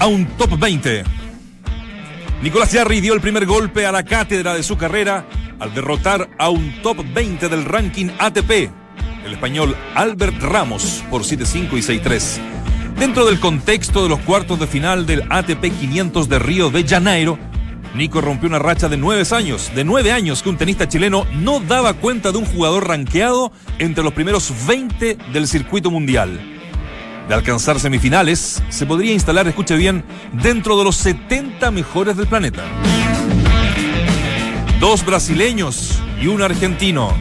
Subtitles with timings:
[0.00, 1.04] A un top 20.
[2.42, 5.24] Nicolás Jarry dio el primer golpe a la cátedra de su carrera
[5.60, 8.50] al derrotar a un top 20 del ranking ATP,
[9.24, 12.40] el español Albert Ramos por 7-5 y 6-3.
[12.98, 17.38] Dentro del contexto de los cuartos de final del ATP 500 de Río de Janeiro,
[17.94, 21.60] Nico rompió una racha de nueve años, de nueve años que un tenista chileno no
[21.60, 26.55] daba cuenta de un jugador rankeado entre los primeros 20 del circuito mundial.
[27.28, 32.62] De alcanzar semifinales, se podría instalar, escuche bien, dentro de los 70 mejores del planeta.
[34.78, 37.12] Dos brasileños y un argentino.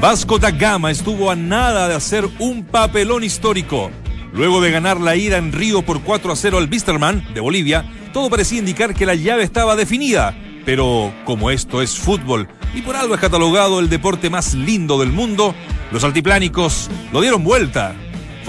[0.00, 3.92] Vasco da Gama estuvo a nada de hacer un papelón histórico.
[4.32, 7.84] Luego de ganar la ida en Río por 4 a 0 al Bisterman de Bolivia,
[8.12, 10.36] todo parecía indicar que la llave estaba definida.
[10.64, 15.12] Pero como esto es fútbol y por algo es catalogado el deporte más lindo del
[15.12, 15.54] mundo,
[15.92, 17.94] los altiplánicos lo dieron vuelta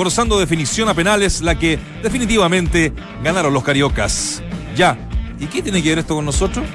[0.02, 2.92] forzando definición a penales, la que definitivamente
[3.24, 4.42] ganaron los cariocas.
[4.76, 4.98] Ya,
[5.40, 6.66] ¿y qué tiene que ver esto con nosotros?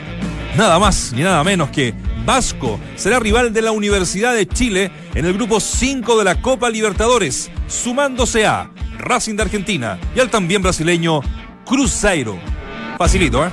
[0.56, 1.92] Nada más ni nada menos que
[2.24, 6.70] Vasco será rival de la Universidad de Chile en el grupo 5 de la Copa
[6.70, 11.20] Libertadores, sumándose a Racing de Argentina y al también brasileño
[11.64, 12.38] Cruzeiro.
[12.96, 13.50] Facilito, ¿eh?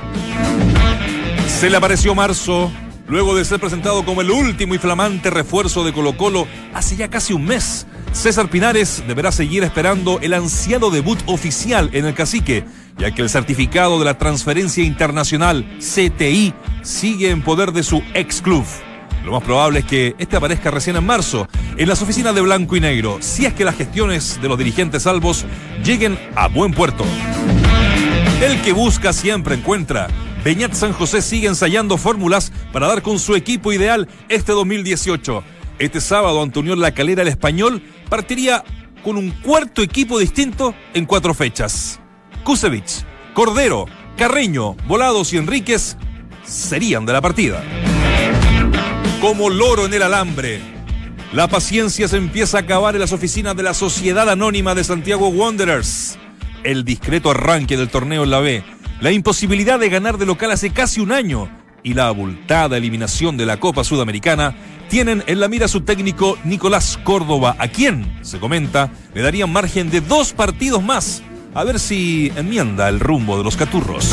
[1.48, 2.72] Se le apareció Marzo,
[3.08, 7.10] luego de ser presentado como el último y flamante refuerzo de Colo Colo hace ya
[7.10, 7.88] casi un mes.
[8.14, 12.64] César Pinares deberá seguir esperando el ansiado debut oficial en el cacique,
[12.98, 18.42] ya que el certificado de la transferencia internacional CTI sigue en poder de su ex
[18.42, 18.64] club.
[19.26, 22.76] Lo más probable es que este aparezca recién en marzo, en las oficinas de Blanco
[22.76, 25.46] y Negro, si es que las gestiones de los dirigentes salvos
[25.84, 27.04] lleguen a buen puerto.
[28.42, 30.08] El que busca siempre encuentra.
[30.44, 35.44] Beñat San José sigue ensayando fórmulas para dar con su equipo ideal este 2018.
[35.80, 37.82] Este sábado, Antonio La Calera, el español,
[38.14, 38.64] partiría
[39.04, 42.00] con un cuarto equipo distinto en cuatro fechas.
[42.44, 45.98] Kusevich, Cordero, Carreño, Volados y Enríquez
[46.44, 47.64] serían de la partida.
[49.20, 50.62] Como loro en el alambre,
[51.32, 55.30] la paciencia se empieza a acabar en las oficinas de la Sociedad Anónima de Santiago
[55.30, 56.20] Wanderers.
[56.64, 58.64] El discreto arranque del torneo en la B,
[59.02, 61.50] la imposibilidad de ganar de local hace casi un año
[61.82, 64.56] y la abultada eliminación de la Copa Sudamericana
[64.90, 69.90] tienen en la mira su técnico Nicolás Córdoba, a quien, se comenta, le darían margen
[69.90, 71.24] de dos partidos más.
[71.54, 74.10] A ver si enmienda el rumbo de los caturros.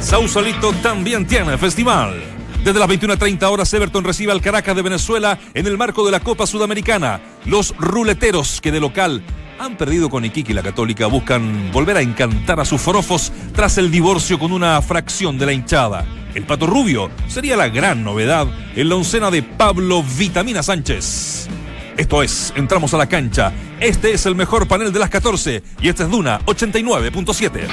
[0.00, 2.22] Sausalito también tiene festival.
[2.64, 6.20] Desde las 21.30 horas, Everton recibe al Caracas de Venezuela en el marco de la
[6.20, 7.20] Copa Sudamericana.
[7.44, 9.22] Los ruleteros que de local
[9.58, 13.78] han perdido con Iquique y la Católica buscan volver a encantar a sus forofos tras
[13.78, 16.04] el divorcio con una fracción de la hinchada.
[16.34, 21.48] El Pato Rubio sería la gran novedad en la oncena de Pablo Vitamina Sánchez.
[21.96, 23.52] Esto es, entramos a la cancha.
[23.80, 27.68] Este es el mejor panel de las 14 y esta es Duna 89.7.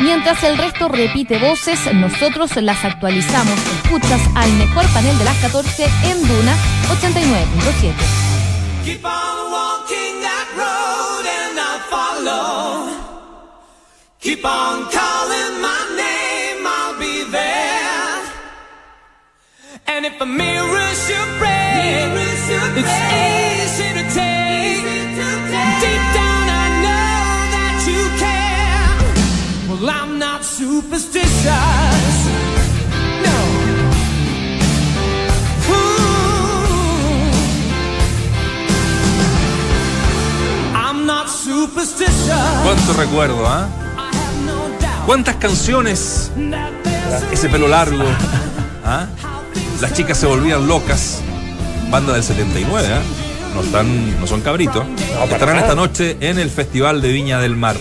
[0.00, 3.58] Mientras el resto repite voces, nosotros las actualizamos.
[3.84, 6.56] Escuchas al mejor panel de las 14 en Duna
[6.88, 7.92] 89.7.
[11.90, 12.88] follow.
[14.20, 18.18] Keep on calling my name, I'll be there.
[19.92, 22.10] And if a mirror should break,
[22.80, 22.96] it's
[23.26, 24.84] easy to take.
[25.82, 27.18] Deep down I know
[27.54, 28.94] that you care.
[29.68, 32.16] Well, I'm not superstitious.
[42.96, 43.68] Recuerdo, ¿ah?
[45.06, 46.30] ¿Cuántas canciones?
[47.32, 48.04] Ese pelo largo.
[48.84, 49.06] ¿ah?
[49.80, 51.20] Las chicas se volvían locas.
[51.90, 53.00] Banda del 79, ¿ah?
[53.54, 54.84] No, están, no son cabritos.
[55.30, 57.76] Estarán esta noche en el Festival de Viña del Mar.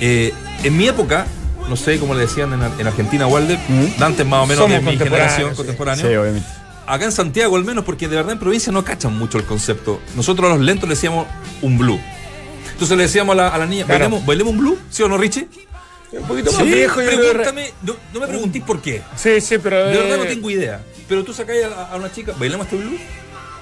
[0.00, 0.32] Eh,
[0.62, 1.26] en mi época,
[1.68, 3.58] no sé cómo le decían en, Argentina, Walder,
[3.98, 6.06] Dante más o menos de mi generación contemporánea.
[6.06, 6.48] Sí, obviamente.
[6.86, 10.00] Acá en Santiago al menos, porque de verdad en provincia no cachan mucho el concepto.
[10.14, 11.26] Nosotros a los lentos le decíamos
[11.62, 12.00] un blue.
[12.82, 14.76] Entonces le decíamos a la, niña, ¿bailemos, un blue?
[14.90, 15.46] ¿Sí o no, Richie?
[16.10, 16.96] Un poquito más viejo.
[16.96, 19.02] Pregúntame, no, no, me preguntís por qué.
[19.14, 19.86] Sí, sí, pero...
[19.86, 20.80] De verdad no tengo idea.
[21.08, 22.98] Pero tú sacáis a, a una chica, ¿bailamos este blue?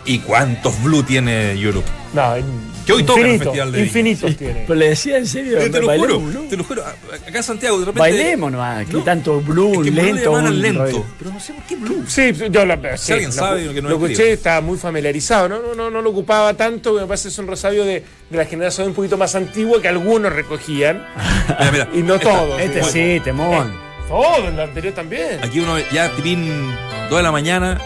[0.04, 1.88] ¿Y cuántos blue tiene Europe?
[2.12, 2.34] No,
[2.84, 4.64] que hoy toca el festival de Infinitos tiene.
[4.66, 6.82] Pero le decía en serio, te, lo juro, te lo juro.
[6.84, 8.00] Acá en Santiago, de repente.
[8.00, 10.32] Bailemos nomás, que tanto blue, es que lento.
[10.32, 11.06] Blue lento.
[11.18, 12.04] Pero no sé por qué blue.
[12.08, 15.60] Sí, yo lo, si alguien sabe que no lo escuché, estaba muy familiarizado, ¿no?
[15.60, 18.46] No, no, no lo ocupaba tanto, me parece que es un resabio de, de, la
[18.46, 21.04] generación un poquito más antigua que algunos recogían.
[21.58, 22.60] mira, mira, y no todos.
[22.60, 23.68] Este sí, temón.
[23.68, 25.38] Eh, todo, el anterior también.
[25.42, 26.72] Aquí uno ya tipín
[27.08, 27.78] 2 de la mañana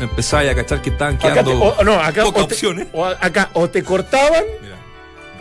[0.00, 2.86] empezáis a cachar que estaban quedando o, no, acá, pocas opciones.
[2.92, 4.44] O acá o te cortaban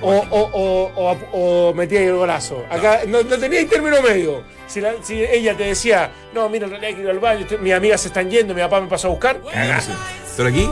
[0.02, 2.66] o, o, o, o, o metía el golazo.
[2.70, 4.44] Acá no, no tenía término medio.
[4.68, 7.60] Si, la- si ella te decía, no, mira, en realidad que ir al baño, estoy-
[7.60, 9.94] mis amigas se están yendo, mi papá me pasó a buscar, cagaste.
[10.36, 10.70] Pero aquí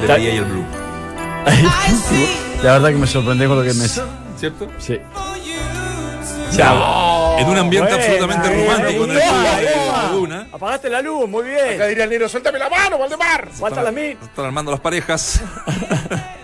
[0.00, 0.64] le traía ahí el blue.
[2.62, 3.86] La verdad que me sorprendí con lo que me.
[4.36, 4.68] ¿Cierto?
[4.78, 4.98] Sí.
[7.40, 10.02] En un ambiente buena, absolutamente romántico en el buena.
[10.02, 10.46] Laguna.
[10.52, 11.88] Apagaste la luz, muy Acá bien.
[11.88, 13.48] diría el negro, suéltame la mano, Valdemar.
[13.50, 14.16] Falta a mí.
[14.20, 15.40] Están armando las parejas.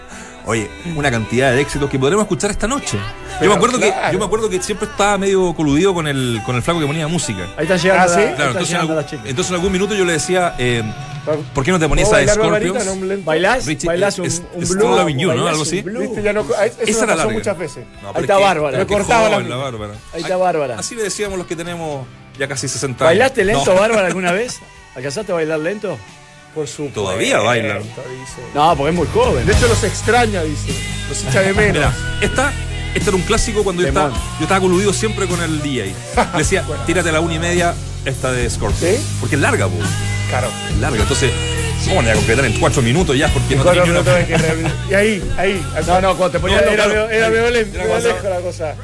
[0.46, 2.98] Oye, una cantidad de éxitos que podremos escuchar esta noche.
[2.98, 4.12] Yo Pero me acuerdo que claro.
[4.12, 7.08] yo me acuerdo que siempre estaba medio coludido con el con el flaco que ponía
[7.08, 7.46] música.
[7.56, 8.20] Ahí están llegando, Ah, ¿sí?
[8.20, 9.26] la- Claro, entonces en, llegando algún, las chicas.
[9.26, 10.82] entonces en algún minuto yo le decía, eh,
[11.54, 12.34] ¿por qué no te ponías ¿Puedo a?
[12.34, 12.84] Scorpions?
[12.84, 13.16] No.
[13.24, 13.64] ¿Bailás?
[13.66, 14.80] Richie, ¿Bailás un, es- un es blue?
[14.82, 15.28] You, ¿no?
[15.28, 15.80] ¿Bailás Algo un así.
[15.82, 17.32] Viste, ya no, eso Esa era larga.
[17.32, 17.86] muchas veces.
[18.02, 18.78] No, Ahí está es que- Bárbara.
[18.80, 19.56] es que Me cortaba la.
[19.56, 19.94] Bárbara.
[20.12, 20.78] Ahí está Bárbara.
[20.78, 22.06] Así le decíamos los que tenemos
[22.38, 23.08] ya casi 60 años.
[23.08, 23.80] ¿Bailaste lento, No.
[23.80, 24.60] Bárbara, alguna vez?
[24.94, 25.96] ¿Alcanzaste a bailar lento?
[26.54, 27.02] Por supuesto.
[27.02, 27.82] Todavía bailan.
[27.82, 28.42] dice.
[28.54, 29.46] No, porque es muy joven.
[29.46, 30.72] De hecho, los extraña, dice.
[31.08, 31.74] Los echa de menos.
[31.74, 32.52] Mira, esta,
[32.94, 35.94] este era un clásico cuando yo estaba, yo estaba coludido siempre con el DJ.
[36.32, 37.74] Le decía, tírate a la una y media
[38.04, 38.98] esta de Scorpions.
[38.98, 39.16] ¿Sí?
[39.20, 39.74] Porque es larga, po.
[40.28, 40.48] Claro.
[40.70, 41.02] Es larga.
[41.02, 41.32] Entonces,
[41.88, 43.28] ¿cómo le voy a completar en cuatro minutos ya?
[43.28, 45.66] Porque no tenía ni una- Y ahí, ahí.
[45.86, 48.40] No, no, cuando te ponían Era, los era, codos- era medio lento, Era lejos la
[48.40, 48.74] cosa.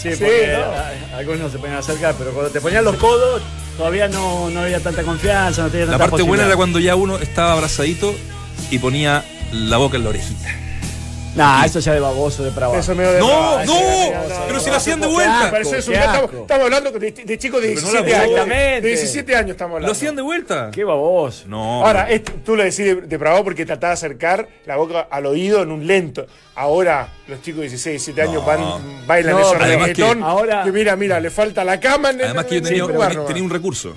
[0.00, 1.16] Sí, Sí, porque ¿no?
[1.16, 3.42] algunos se ponían a acercar, pero cuando te ponían los codos,
[3.76, 6.94] todavía no, no había tanta confianza, no tenía La tanta parte buena era cuando ya
[6.96, 8.14] uno estaba abrazadito
[8.70, 10.48] y ponía la boca en la orejita.
[11.36, 13.74] Nah, eso ya de baboso, de para Eso medio de No, no,
[14.48, 15.38] pero si la hacían de vuelta.
[15.42, 18.14] asco, Pero eso es un- estamos, hablando de, de chicos de Pero no la 17
[18.16, 18.30] años.
[18.30, 18.80] Exactamente.
[18.80, 19.86] De 17 años estamos hablando.
[19.86, 20.70] Lo hacían de vuelta.
[20.72, 21.44] Qué baboso.
[21.46, 21.86] No.
[21.86, 25.62] Ahora, este- tú lo decís de- depravado porque trataba de acercar la boca al oído
[25.62, 26.26] en un lento.
[26.56, 28.46] Ahora, los chicos de 16, 17 años No.
[28.46, 30.22] van, bailan No, eso además que- reggaetón.
[30.24, 32.10] ahora- que mira, mira, le falta la cama.
[32.10, 32.86] en el- Además que yo en tenía,
[33.26, 33.96] tenía un recurso.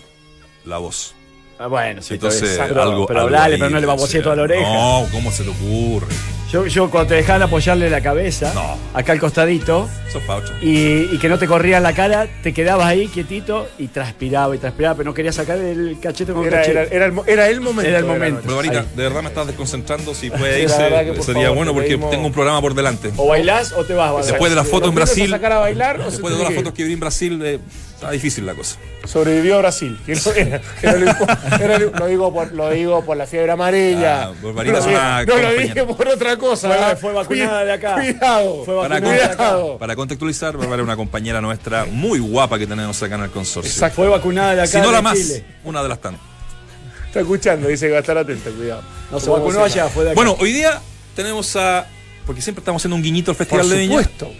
[0.65, 1.15] La voz.
[1.59, 3.05] Ah, bueno, sí, Entonces, pero, algo.
[3.05, 4.73] pero algo ahí, pero no le o sea, toda la oreja.
[4.73, 6.07] No, ¿cómo se le ocurre?
[6.51, 8.77] Yo, yo cuando te dejaban apoyarle la cabeza, No.
[8.93, 9.89] acá al costadito,
[10.61, 14.59] y, y que no te corría la cara, te quedabas ahí quietito y transpiraba y
[14.59, 16.79] transpiraba, pero no querías sacar el cachete con Era, cachete.
[16.81, 17.89] era, era el, mo- era el momento.
[17.89, 18.41] Era el momento.
[18.45, 18.85] Barbarita, Ahí.
[18.95, 20.13] de verdad me estás desconcentrando.
[20.13, 23.11] Si puede irse, sería favor, bueno te porque pedimos- tengo un programa por delante.
[23.17, 24.27] O bailás o te vas.
[24.27, 26.51] Después de la foto ¿Lo en Brasil, sacar a bailar o se después de todas
[26.53, 27.59] las fotos que vi en Brasil, eh,
[28.03, 28.77] está difícil la cosa.
[29.05, 29.99] Sobrevivió a Brasil.
[30.05, 30.61] Que no, era-
[31.59, 34.25] era- lo, digo por, lo digo por la fiebre amarilla.
[34.25, 36.67] Ah, es no, una no lo dije por otra cosa.
[36.69, 36.95] Fue- ¿ah?
[36.95, 37.95] fue vacunada de acá.
[37.95, 38.63] Cuidado.
[38.65, 39.35] Fue Para, vacunada de acá.
[39.35, 39.77] Cuidado.
[39.77, 43.71] para contextualizar, Bárbara es una compañera nuestra muy guapa que tenemos acá en el consorcio.
[43.71, 43.95] Exacto.
[43.97, 45.43] Fue vacunada de acá Si no la más, Chile.
[45.63, 46.21] una de las tantas.
[47.07, 48.81] Está escuchando, dice que va a estar atento, cuidado.
[49.11, 50.15] No se vacunó allá, fue de acá.
[50.15, 50.81] Bueno, hoy día
[51.15, 51.85] tenemos a.
[52.25, 53.97] Porque siempre estamos haciendo un guiñito al Por Festival de Viña.
[54.03, 54.31] supuesto.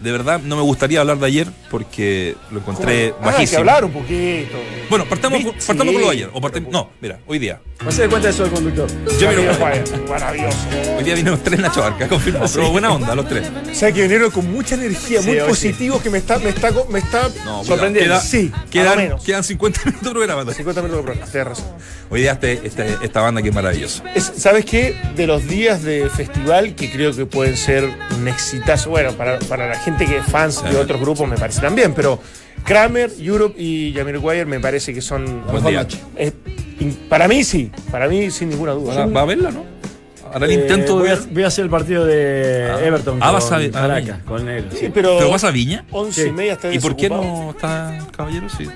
[0.00, 3.58] De verdad, no me gustaría hablar de ayer porque lo encontré Ah, hay que bajísimo.
[3.60, 4.56] hablar un poquito.
[4.88, 6.08] Bueno, partamos, con lo de Sí.
[6.10, 6.30] ayer.
[6.32, 7.60] O partem- no, mira, hoy día.
[7.84, 8.88] No se dé cuenta de eso el conductor.
[9.20, 9.28] Yo
[9.58, 10.56] Juan, Maravilloso.
[10.98, 12.46] hoy día vinieron tres Nacho Arca, confirmado.
[12.52, 13.48] Pero buena onda, los tres.
[13.70, 16.50] O sea que vinieron con mucha energía, Sí, muy hoy positivo, que me está, me
[16.50, 17.62] está, me está No.
[17.92, 20.52] Queda, Sí, quedan, quedan 50 minutos de programa.
[20.54, 21.66] 50 minutos de programa, tienes razón.
[22.10, 24.02] Hoy día este, este- esta banda que es maravillosa.
[24.14, 24.96] Es- ¿Sabes qué?
[25.16, 29.68] De los días de festival que creo que pueden ser un exitazo, bueno, para, para
[29.68, 32.18] la gente que es fans de otros grupos me parece también, pero
[32.64, 35.44] Kramer, Europe y Jamiroquai me parece que son...
[35.46, 35.86] Buen día.
[36.16, 36.32] es-
[37.08, 38.94] para mí sí, para mí sin ninguna duda.
[38.94, 39.64] ¿Va, va a verla, no?
[40.32, 42.84] Ahora el Eh, intento voy, a, voy a hacer el partido de Ah.
[42.84, 44.22] Everton Ah, con vas a- a Caracas, Viña.
[44.24, 44.70] con negro.
[44.72, 44.90] Sí, sí.
[44.94, 45.84] pero, ¿Pero vas a Viña?
[45.90, 46.28] 11 Sí.
[46.28, 48.48] y media está ¿Y por qué no está caballero?
[48.50, 48.66] Sí.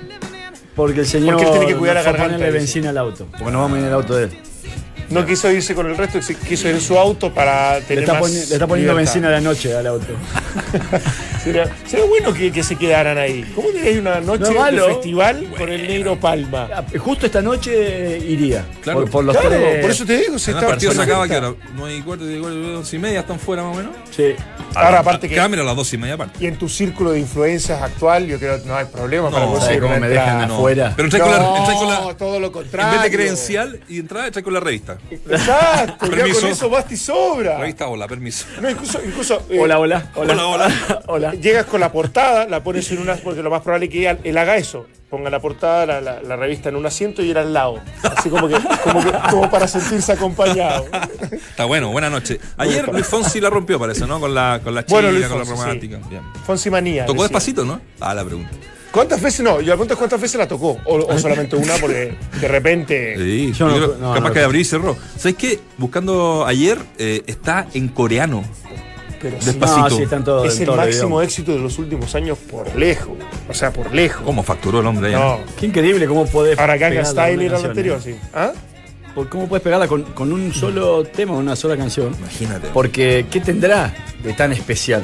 [0.75, 3.27] Porque el señor Porque él tiene que cuidar a garganta, ponerle benzina al auto.
[3.31, 4.31] Porque no vamos en el auto de él.
[5.09, 8.13] No quiso irse con el resto, quiso ir en su auto para Le tener está,
[8.19, 8.95] más poni- le está poniendo libertad.
[9.13, 10.07] benzina a la noche al auto.
[11.43, 13.43] Sería, sería bueno que, que se quedaran ahí.
[13.53, 16.69] ¿Cómo diréis una noche No de festival con el negro Palma?
[16.73, 18.63] Ah, Justo esta noche iría.
[18.81, 19.01] Claro.
[19.01, 19.81] por, por los Claro, tres.
[19.81, 22.25] por eso te digo, se El está partido se acaba que ahora 9 y cuarto,
[22.25, 23.93] 10 y cuarto, 11 y media, están fuera más o menos.
[24.15, 24.33] Sí.
[24.73, 25.35] Ahora, aparte que.
[25.35, 26.37] Cámara a las 12 y media aparte.
[26.41, 29.51] Y en tu círculo de influencias actual, yo creo que no hay problema para No,
[29.51, 30.93] conseguir ¿Sabes cómo me dejan afuera?
[30.95, 32.91] Pero entra con la, No, entra con la- todo lo en contrario.
[33.01, 34.92] vez de credencial y entrada, entra con la revista.
[35.09, 36.41] Exacto, ya Permiso.
[36.41, 37.57] con eso basta y sobra.
[37.59, 38.45] Revista hola, permiso.
[38.61, 40.11] No, incluso, incluso eh, Hola, hola.
[40.15, 41.01] Hola, Hola, hola.
[41.07, 41.31] hola.
[41.33, 43.15] llegas con la portada, la pones en una.
[43.15, 44.85] Porque lo más probable es que él, él haga eso.
[45.09, 47.79] Ponga la portada, la, la- la revista en un asiento y ir al lado.
[48.17, 50.87] Así como que, como que como para sentirse acompañado.
[51.31, 52.39] Está bueno, buena noche.
[52.57, 54.19] Ayer Luis Fonsi la rompió, parece, ¿no?
[54.19, 55.99] Con la, con la chica, Bueno, Luis con la romántica.
[56.09, 56.23] Bien.
[56.45, 57.05] Fonsi Manía.
[57.05, 57.27] Tocó decía.
[57.27, 57.79] despacito, ¿no?
[57.99, 58.49] Ah, la pregunta.
[58.93, 59.59] ¿Cuántas veces no?
[59.59, 60.77] Yo es cuántas veces la tocó.
[60.85, 63.15] O, o solamente una, porque de repente.
[63.17, 64.95] Sí, Yo no- yo creo- no, capaz no, que abrí y cerró.
[65.17, 65.59] ¿Sabes qué?
[65.79, 68.43] Buscando ayer, eh, está en coreano.
[69.19, 69.89] Pero Despacito.
[69.89, 72.75] No, sí, están todos es en el todo máximo éxito de los últimos años por
[72.75, 73.17] lejos.
[73.49, 74.21] O sea, por lejos.
[74.23, 75.17] ¿Cómo facturó el hombre allá?
[75.19, 75.39] No.
[75.59, 76.59] Qué increíble cómo podés.
[76.59, 78.01] Ahora pegarla Style era el anterior, ¿eh?
[78.03, 78.15] sí.
[78.31, 78.51] ¿Ah?
[79.15, 82.13] Por- ¿Cómo puedes pegarla con, con un solo tema, una sola canción?
[82.19, 82.67] Imagínate.
[82.71, 83.91] Porque, ¿qué tendrá
[84.23, 85.03] de tan especial?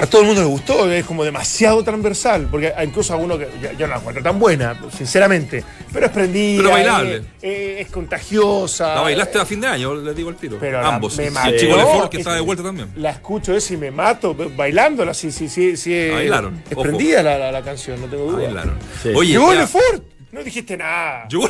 [0.00, 3.72] A todo el mundo le gustó, es como demasiado transversal, porque incluso algunos que yo,
[3.72, 7.16] yo no la encuentro tan buena, sinceramente, pero es prendida, Pero bailable.
[7.16, 8.94] Es, es- es contagiosa.
[8.94, 10.56] La bailaste a fin de año, les digo el tiro.
[10.60, 11.16] Pero la- Ambos.
[11.16, 11.48] me Y mató.
[11.50, 12.88] el chico Lefort que Es está de vuelta también.
[12.96, 15.94] La escucho eso y me mato bailándola, sí, sí, sí, sí.
[15.94, 16.82] es- Bailaron, Es ojo.
[16.82, 18.44] prendida la, la- la canción, no tengo duda.
[18.44, 18.78] Bailaron.
[19.02, 19.10] Sí.
[19.14, 20.02] Oye, Llegó ya- Lefort,
[20.32, 21.26] no dijiste nada.
[21.28, 21.48] Llegó.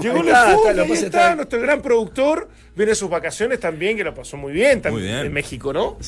[0.00, 2.48] Llegó nuestro gran productor.
[2.74, 5.26] Viene sus vacaciones también, que lo pasó muy bien, Muy también bien.
[5.26, 5.98] en México, ¿no?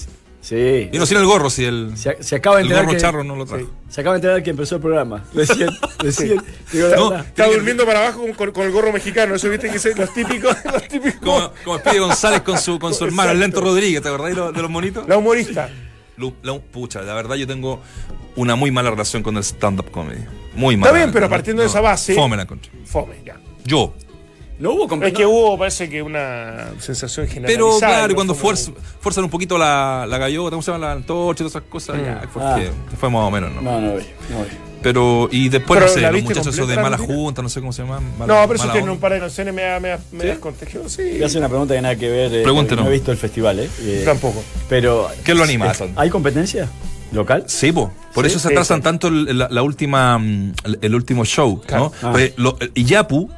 [0.45, 0.91] Sí.
[0.93, 3.35] Vino sin el gorro, si el, Se, se acaba de el gorro que, charro no
[3.35, 3.65] lo trajo.
[3.89, 5.25] se acaba de enterar que empezó el programa.
[5.33, 6.43] Recién, recién.
[6.71, 7.17] Digo No.
[7.17, 10.13] Está durmiendo para abajo con, con- con el gorro mexicano, eso viste que es los
[10.13, 11.21] típicos, los típicos.
[11.23, 14.35] Como, como Speedy González con su, con su hermano, el Lento Rodríguez, ¿te acordás de
[14.37, 15.09] los, de los monitos?
[15.09, 15.71] La humorista.
[16.19, 17.81] Lu- la- pucha, la verdad yo tengo
[18.37, 20.25] una muy mala relación con el stand-up comedy.
[20.55, 20.91] Muy mala.
[20.91, 22.71] Está bien, pero No, partiendo de no, esa base- Fome la encontré.
[22.85, 23.41] Fome, ya.
[23.65, 23.95] Yo.
[24.59, 25.19] No hubo Es competencia.
[25.19, 27.69] que hubo, parece que una sensación generalizada.
[27.71, 30.87] Pero claro, y no cuando muy- fuerzan un poquito la, la gallota, ¿cómo se llama?
[30.87, 33.61] La antorcha y todas esas cosas, ya, porque fue más o menos, ¿no?
[33.63, 34.51] No, no, vi, no vi.
[34.81, 37.61] Pero, y después, Pero no sé, ¿la los muchachos esos de mala junta, no sé
[37.61, 38.05] cómo se llaman.
[38.19, 40.39] No, pero eso mala tiene un par de canciones me, me, me ¿Sí?
[40.89, 41.03] sí.
[41.15, 42.35] Voy a hacer una pregunta que nada que ver.
[42.35, 42.85] eh, Pregúntenos.
[42.85, 43.71] No he visto el festival, ¿eh?
[43.81, 44.45] Eh, Tampoco.
[44.69, 45.09] Pero.
[45.25, 45.73] ¿Qué lo anima?
[45.73, 46.69] eh, ¿Hay competencia
[47.13, 47.45] local?
[47.47, 47.91] Sí, po.
[48.13, 48.83] por Sí, eso se atrasan sí.
[48.85, 51.91] tanto el, la, la última, mm, el, el último show, Claro.
[52.03, 52.09] ¿no?
[52.09, 52.13] Ah.
[52.13, 53.31] Pues, lo- y Yapu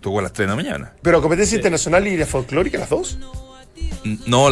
[0.00, 0.92] tocó a las 3 de la mañana.
[1.02, 3.18] Pero competencia internacional y la folclórica, las dos.
[4.26, 4.48] No,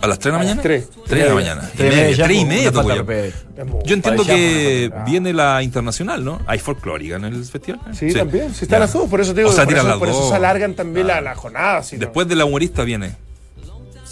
[0.00, 0.62] a las 3 de la A mañana.
[0.62, 0.88] tres.
[1.06, 1.70] 3 de la mañana.
[1.74, 3.10] Y Tres media, ya, tres y media una tocó falta Yapu.
[3.12, 3.60] de respeto.
[3.62, 6.40] Es muy- Yo entiendo que viene la internacional, ¿no?
[6.46, 7.80] Hay folclórica en el festival.
[7.94, 8.54] Sí, también.
[8.54, 8.80] Si están Ya.
[8.80, 9.50] las dos, por eso te digo.
[9.50, 10.28] O sea, por, tiran eso, las por eso dos.
[10.30, 11.82] se alargan también la, la jornada.
[11.90, 13.16] Después de la humorista viene.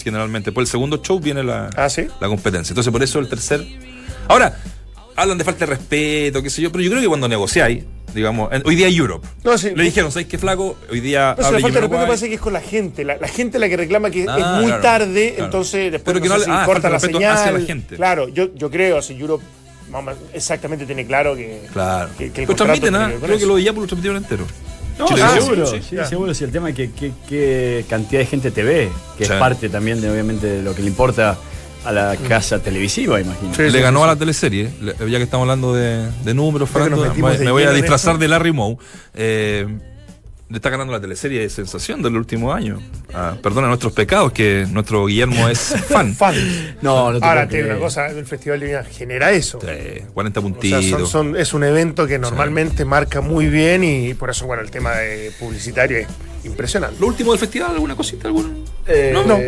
[0.03, 0.47] Generalmente.
[0.51, 2.07] Después del segundo show viene la, Ah, ¿sí?
[2.21, 2.73] la competencia.
[2.73, 3.65] Entonces, por eso el tercer.
[4.29, 4.57] Ahora,
[5.17, 7.85] hablan de falta de respeto, qué sé yo, pero yo creo que cuando negociáis,
[8.17, 9.25] digamos, en- hoy día Europe.
[9.45, 9.71] No, sí.
[9.77, 10.77] Le dijeron, ¿sabes qué flaco?
[10.91, 11.37] Hoy día.
[11.39, 12.07] No, si la falta de respeto Uruguay".
[12.09, 13.05] parece que es con la gente.
[13.05, 15.45] La, la gente la que reclama que Ah, es muy claro, tarde, claro.
[15.45, 17.37] entonces después Pero que no no sé le- si ah, corta la señal.
[17.37, 17.95] hacia la gente.
[17.97, 19.45] Claro, yo, yo creo, si Europe
[20.33, 21.61] exactamente tiene claro que.
[21.73, 22.11] Claro.
[22.19, 23.13] que- que el transmiten, ¿ah?
[23.23, 24.45] Creo que lo de Yapu lo transmitieron entero.
[24.99, 26.33] No, Chile ah, seguro, sí, sí, sí, seguro.
[26.33, 26.91] Si el tema es que,
[27.29, 29.33] que cantidad de gente te ve, que Sí.
[29.33, 31.37] es parte también de, obviamente, de lo que le importa
[31.87, 33.55] a la casa televisiva, imagino.
[33.55, 36.69] Sí, le ganó a la teleserie, le- ya que estamos hablando de, de números,
[37.41, 38.77] me, voy a disfrazar de Larry Moe.
[39.15, 39.67] Eh,
[40.49, 42.79] le está ganando la teleserie de sensación del último año.
[43.13, 46.15] Ah, perdona nuestros pecados, que nuestro Guillermo es fan.
[46.15, 46.37] Fan.
[46.83, 47.77] No, no te Ahora, tiene creer.
[47.79, 49.59] una cosa, el Festival de Viña genera eso.
[49.61, 50.85] Sí, 40 O sea, puntitos.
[50.85, 54.71] son- son- es un evento que normalmente marca muy bien y por eso, bueno, el
[54.71, 56.07] tema de publicitario es
[56.45, 56.97] impresionante.
[57.01, 57.73] ¿Lo último del festival?
[57.73, 58.29] ¿Alguna cosita?
[58.29, 58.65] ¿Algún?
[58.87, 59.25] Eh, No.
[59.25, 59.39] no,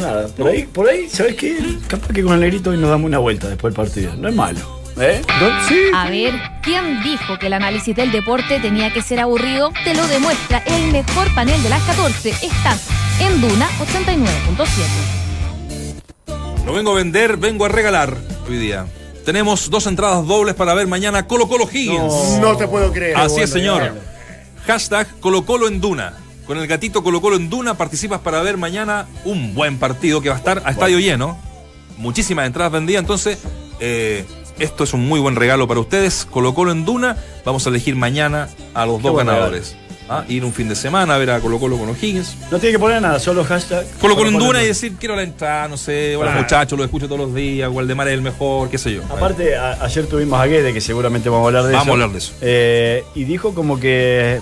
[0.00, 0.28] nada.
[0.28, 1.58] Por ahí, por ahí, ¿sabes qué?
[1.88, 4.14] Capaz que con el negrito hoy nos damos una vuelta después del partido.
[4.16, 4.80] No es malo.
[5.00, 5.22] ¿Eh?
[5.40, 5.68] ¿No?
[5.68, 5.76] Sí.
[5.94, 9.72] A ver, ¿quién dijo que el análisis del deporte tenía que ser aburrido?
[9.84, 12.30] Te lo demuestra el mejor panel de las 14.
[12.30, 12.86] Estás
[13.20, 16.64] en Duna 89.7.
[16.64, 18.16] No vengo a vender, vengo a regalar
[18.48, 18.86] hoy día.
[19.24, 22.38] Tenemos dos entradas dobles para ver mañana Colo Colo Higgins.
[22.40, 23.16] No te puedo creer.
[23.16, 23.82] Así Bueno, es, señor.
[23.82, 23.94] ya.
[24.66, 26.14] Hashtag Colo Colo en Duna.
[26.50, 30.30] Con el gatito Colo Colo en Duna participas para ver mañana un buen partido que
[30.30, 31.38] va a estar a estadio lleno.
[31.96, 33.38] Muchísimas entradas vendidas, entonces
[33.78, 34.24] eh,
[34.58, 36.26] esto es un muy buen regalo para ustedes.
[36.28, 37.16] Colo Colo en Duna.
[37.44, 39.76] Vamos a elegir mañana a los dos ganadores.
[40.08, 42.36] Ah, Ir un fin de semana a ver a Colo Colo con los Higgins.
[42.50, 43.86] No tiene que poner nada, solo hashtag.
[44.00, 47.06] Colo Colo en Duna y decir quiero la entrada, no sé, hola muchachos, lo escucho
[47.06, 49.02] todos los días, Waldemar es el mejor, qué sé yo.
[49.08, 51.90] Aparte, a- ayer tuvimos a Guede, que seguramente vamos a hablar de Vamos eso.
[51.90, 52.32] a hablar de eso.
[52.40, 54.40] Eh, y dijo como que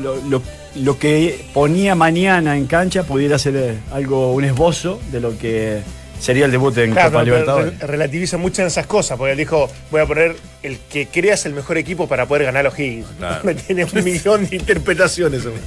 [0.00, 0.42] lo, lo-
[0.76, 5.80] lo que ponía mañana en cancha pudiera ser eh, algo, un esbozo de lo que
[6.20, 7.78] sería el debut en Claro, Copa Libertadores.
[7.80, 11.46] re- relativiza mucho en esas cosas, porque él dijo, voy a poner el que creas
[11.46, 13.06] el mejor equipo para poder ganar a los Higgins.
[13.18, 13.40] Claro.
[13.44, 15.44] Me tiene un millón de interpretaciones.
[15.46, 15.62] hombre.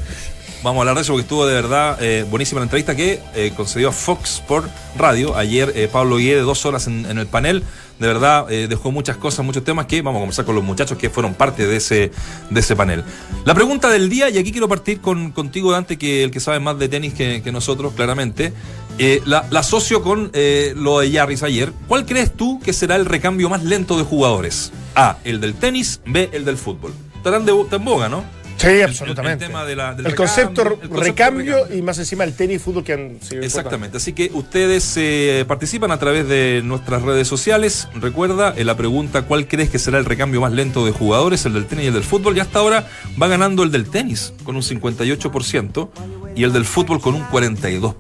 [0.62, 3.52] Vamos a hablar de eso porque estuvo de verdad eh, buenísima la entrevista que eh,
[3.54, 5.36] concedió a Fox Sport Radio.
[5.36, 7.64] Ayer eh, Pablo Guille de dos horas en, en el panel.
[8.00, 10.98] De verdad eh, dejó muchas cosas, muchos temas que vamos a conversar con los muchachos
[10.98, 12.12] que fueron parte de ese,
[12.50, 13.04] de ese panel.
[13.46, 16.60] La pregunta del día, y aquí quiero partir con, contigo, Dante, que el que sabe
[16.60, 18.54] más de tenis que, nosotros, claramente.
[19.00, 21.72] Eh, la, la asocio con eh, lo de Yarris ayer.
[21.88, 24.72] ¿Cuál crees tú que será el recambio más lento de jugadores?
[24.96, 26.94] A, el del tenis, B, el del fútbol.
[27.16, 28.24] Estarán de, en boga, ¿no?
[28.64, 29.46] Sí, el absolutamente.
[29.46, 31.78] tema de la- del el, recambio, concepto, el concepto recambio, recambio.
[31.78, 35.44] y más encima el tenis y fútbol que han sido Exactamente, así que ustedes eh,
[35.48, 37.88] participan a través de nuestras redes sociales.
[37.96, 41.46] Recuerda, en la pregunta, ¿cuál crees que será el recambio más lento de jugadores?
[41.46, 42.38] El del tenis y el del fútbol.
[42.38, 42.88] Y hasta ahora
[43.22, 45.90] va ganando el del tenis con un 58%
[46.36, 47.96] y el del fútbol con un 42%.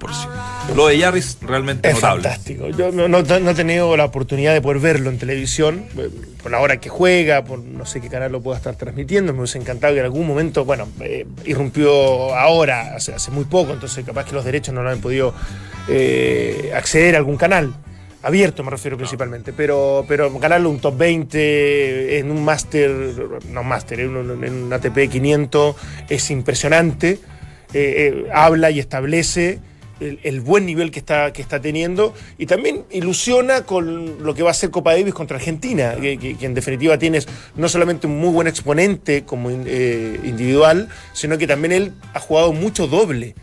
[0.75, 2.23] Lo de Yarris realmente Es notable.
[2.23, 2.69] fantástico.
[2.69, 6.09] Yo no, no- no he tenido la oportunidad de poder verlo en televisión, eh,
[6.41, 9.33] por la hora que juega, por no sé qué canal lo pueda estar transmitiendo.
[9.33, 13.73] Me hubiese encantado que en algún momento, bueno, eh, irrumpió ahora, hace, hace muy poco,
[13.73, 15.33] entonces capaz que los derechos no lo han podido
[15.89, 17.73] eh, acceder a algún canal.
[18.23, 22.89] abierto me refiero principalmente, pero, pero ganarle un top 20 en un máster,
[23.51, 25.75] no máster, en un, en un ATP 500
[26.09, 27.19] es impresionante,
[27.73, 29.59] eh, eh, habla y establece
[30.23, 34.51] el, buen nivel que está, que está teniendo y también ilusiona con lo que va
[34.51, 38.17] a ser Copa Davis contra Argentina, que, que- que en definitiva tienes no solamente un
[38.19, 43.35] muy buen exponente como eh, individual, sino que también él ha jugado mucho doble.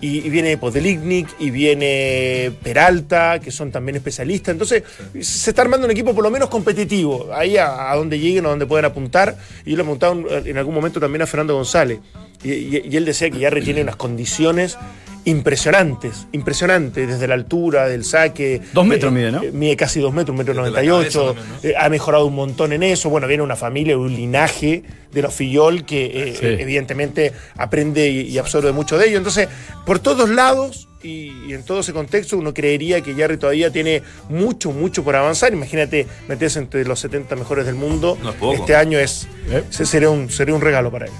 [0.00, 4.52] Y, viene Podelignic y viene Peralta, que son también especialistas.
[4.52, 4.84] Entonces,
[5.20, 8.50] se está armando un equipo por lo menos competitivo, ahí a, a donde lleguen, a
[8.50, 9.36] donde puedan apuntar.
[9.64, 11.98] Y yo le he en- algún momento también a Fernando González.
[12.44, 14.78] Y, él decía que Yarri tiene unas condiciones
[15.28, 18.60] impresionantes, impresionantes, desde la altura, del saque.
[18.72, 19.42] Dos metros mide, ¿no?
[19.42, 21.34] eh, Mide casi dos metros, un metro noventa y ocho.
[21.62, 23.10] Eh, ha mejorado un montón en eso.
[23.10, 24.82] Bueno, viene una familia, un linaje
[25.12, 26.44] de los Fillol que eh, Sí.
[26.46, 29.18] eh, evidentemente aprende y, y absorbe mucho de ello.
[29.18, 29.48] Entonces,
[29.86, 34.02] por todos lados y, y en todo ese contexto, uno creería que Jerry todavía tiene
[34.28, 35.52] mucho, mucho por avanzar.
[35.52, 38.18] Imagínate meterse entre los 70 mejores del mundo.
[38.22, 38.54] No es poco.
[38.54, 39.62] Este año es ¿Eh?
[39.70, 41.12] se- sería, un, sería un regalo para él.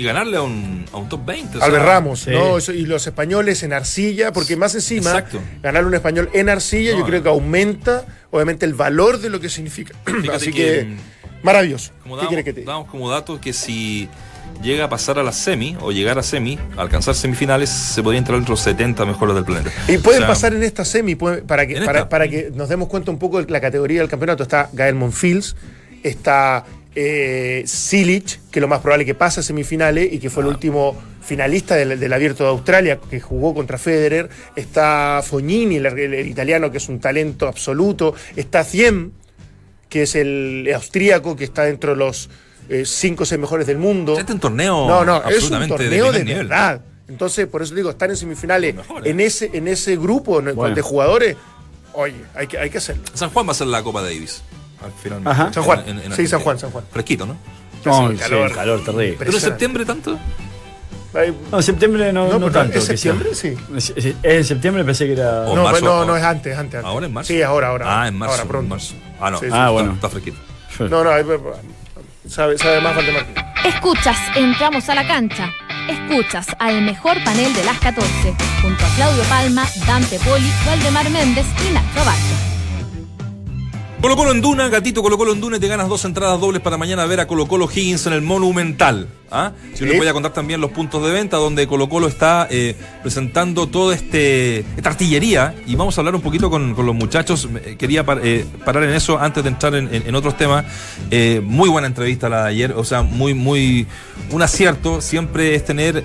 [0.00, 1.56] Y ganarle a un, a un top 20.
[1.56, 2.30] o sea, Albert Ramos, sí.
[2.30, 2.56] ¿no?
[2.58, 5.40] Eso- y los españoles en arcilla, porque más encima, Exacto.
[5.62, 7.22] ganarle un español en arcilla, No, yo creo eh.
[7.22, 9.94] que aumenta, obviamente, el valor de lo que significa.
[10.32, 10.96] Así que, que,
[11.42, 11.92] maravilloso.
[12.02, 14.08] Como ¿Qué damos, quieres que te damos como dato que si
[14.62, 18.36] llega a pasar a la semi o llegar a semi, alcanzar semifinales, se podría entrar
[18.38, 19.70] entre los 70 mejores del planeta.
[19.88, 22.08] Y pueden O sea, pasar en esta semi, para que, En para, esta.
[22.08, 24.42] para que nos demos cuenta un poco de la categoría del campeonato.
[24.42, 25.56] Está Gael Monfils,
[26.02, 30.48] está eh, Silic, que lo más probable que pase a semifinales y que fue el
[30.48, 34.28] último finalista del, del Abierto de Australia, que jugó contra Federer.
[34.56, 38.14] Está Fognini, el, el- el italiano, que es un talento absoluto.
[38.34, 39.12] Está Thiem,
[39.88, 42.28] que es el austríaco, que está dentro de los
[42.84, 44.12] 5 o 6 mejores del mundo.
[44.12, 46.46] Este es un torneo No, no, es un absolutamente torneo de, nivel.
[46.48, 46.80] verdad.
[47.08, 50.74] Entonces, por eso digo, estar en semifinales en ese, en ese grupo en- Bueno.
[50.76, 51.36] de jugadores,
[51.92, 53.02] oye, hay que, hay que hacerlo.
[53.14, 54.42] San Juan va a ser la Copa Davis.
[54.84, 55.20] Al final.
[55.24, 55.52] Ajá.
[55.52, 55.80] San Juan.
[55.86, 56.26] En- en- en Sí.
[56.26, 56.84] San Juan, San Juan.
[56.90, 57.36] Fresquito, ¿no?
[57.84, 58.52] No, calor.
[58.54, 59.16] calor terrible.
[59.18, 60.18] ¿Pero en septiembre tanto?
[61.50, 62.78] No, en septiembre no, No, no tanto.
[62.78, 63.34] ¿es septiembre?
[63.34, 63.54] Sí.
[63.76, 65.44] Es- en septiembre pensé que era.
[65.44, 66.84] No, marzo, no, o- no, es antes, antes, antes.
[66.84, 67.28] ¿Ahora en marzo?
[67.32, 68.02] Sí, ahora, ahora.
[68.02, 68.34] Ah, en marzo.
[68.34, 68.68] Ahora, pronto.
[68.68, 68.94] marzo.
[69.20, 69.38] Ah, no.
[69.40, 69.50] Sí, sí.
[69.52, 69.92] Ah, está- bueno.
[69.94, 70.38] Está fresquito.
[70.88, 71.24] No, no, ahí-
[72.28, 73.26] sabe, sabe más Valdemar.
[73.64, 75.50] Escuchas, entramos a la cancha.
[75.88, 81.46] Escuchas al mejor panel de las 14, junto a Claudio Palma, Dante Poli, Valdemar Méndez
[81.68, 82.49] y Nacho Abarca.
[84.00, 86.62] Colo Colo en Duna, gatito Colo Colo en Duna y te ganas dos entradas dobles
[86.62, 89.08] para mañana ver a Colo Colo Higgins en el Monumental.
[89.30, 89.52] ¿ah?
[89.78, 92.74] Yo les voy a contar también los puntos de venta donde Colo Colo está eh,
[93.02, 97.46] presentando toda este, esta artillería y vamos a hablar un poquito con, con los muchachos.
[97.62, 100.64] Eh, Quería par- eh, parar en eso antes de entrar en, en- en otros temas.
[101.10, 103.86] Eh, muy buena entrevista la de ayer, o sea, muy, muy,
[104.30, 106.02] un acierto siempre es tener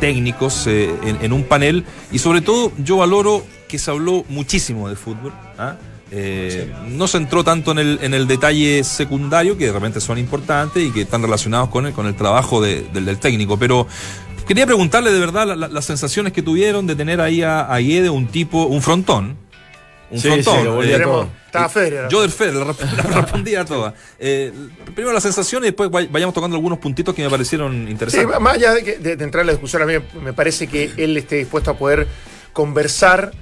[0.00, 4.96] técnicos en, en un panel y sobre todo yo valoro que se habló muchísimo de
[4.96, 5.32] fútbol.
[5.58, 5.76] ¿ah?
[6.16, 10.16] Eh, No se entró tanto en el, en el detalle secundario, que de repente son
[10.18, 13.86] importantes y que están relacionados con el, con el trabajo de- del, del técnico, pero
[14.46, 17.78] quería preguntarle de verdad la- la- las sensaciones que tuvieron de tener ahí a, a
[17.80, 19.36] Guede, un tipo, un frontón.
[20.10, 20.60] Un Sí, frontón.
[20.62, 21.28] sí, volvía eh, todo.
[21.46, 22.08] Estaba Federer.
[22.08, 22.66] yo del Federer,
[23.08, 23.94] la, respondía a todas.
[24.20, 24.52] Eh,
[24.94, 28.40] primero las sensaciones y después vay- vayamos tocando algunos puntitos que me parecieron Sí, interesantes.
[28.40, 30.92] más allá de, que- de- de entrar en la discusión, a mí me parece que
[30.96, 32.06] él esté dispuesto a poder
[32.52, 33.32] conversar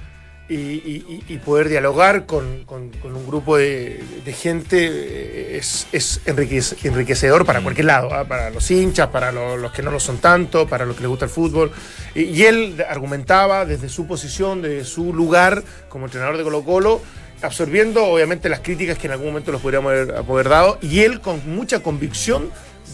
[0.49, 6.21] y, y- poder dialogar con, con- con un grupo de, de gente eh, es, es
[6.25, 8.25] enriquece- enriquecedor para cualquier lado, ¿ah?
[8.25, 11.09] para los hinchas, para lo- los que no lo son tanto, para los que les
[11.09, 11.71] gusta el fútbol.
[12.13, 17.01] Y, y él argumentaba desde su posición, desde su lugar como entrenador de Colo Colo,
[17.41, 21.19] absorbiendo obviamente las críticas que en algún momento los podríamos haber, haber dado, y él
[21.21, 22.49] con mucha convicción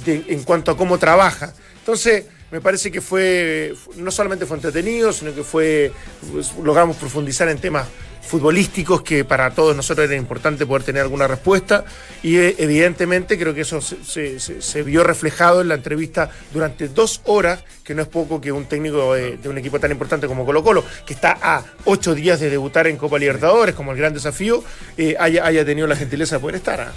[0.06, 1.54] de- en cuanto a cómo trabaja.
[1.80, 5.92] Entonces, me parece que fue, no solamente fue entretenido, sino que fue,
[6.32, 7.88] pues, logramos profundizar en temas
[8.30, 11.84] futbolísticos que para todos nosotros era importante poder tener alguna respuesta
[12.22, 17.64] y eh, evidentemente creo que eso se, vio reflejado en la entrevista durante dos horas,
[17.84, 20.64] que no es poco que un técnico de, de un equipo tan importante como Colo
[20.64, 24.64] Colo, que está a ocho días de debutar en Copa Libertadores como el gran desafío,
[24.96, 26.82] eh, haya, haya tenido la gentileza de poder estar.
[26.82, 26.94] ¿ah?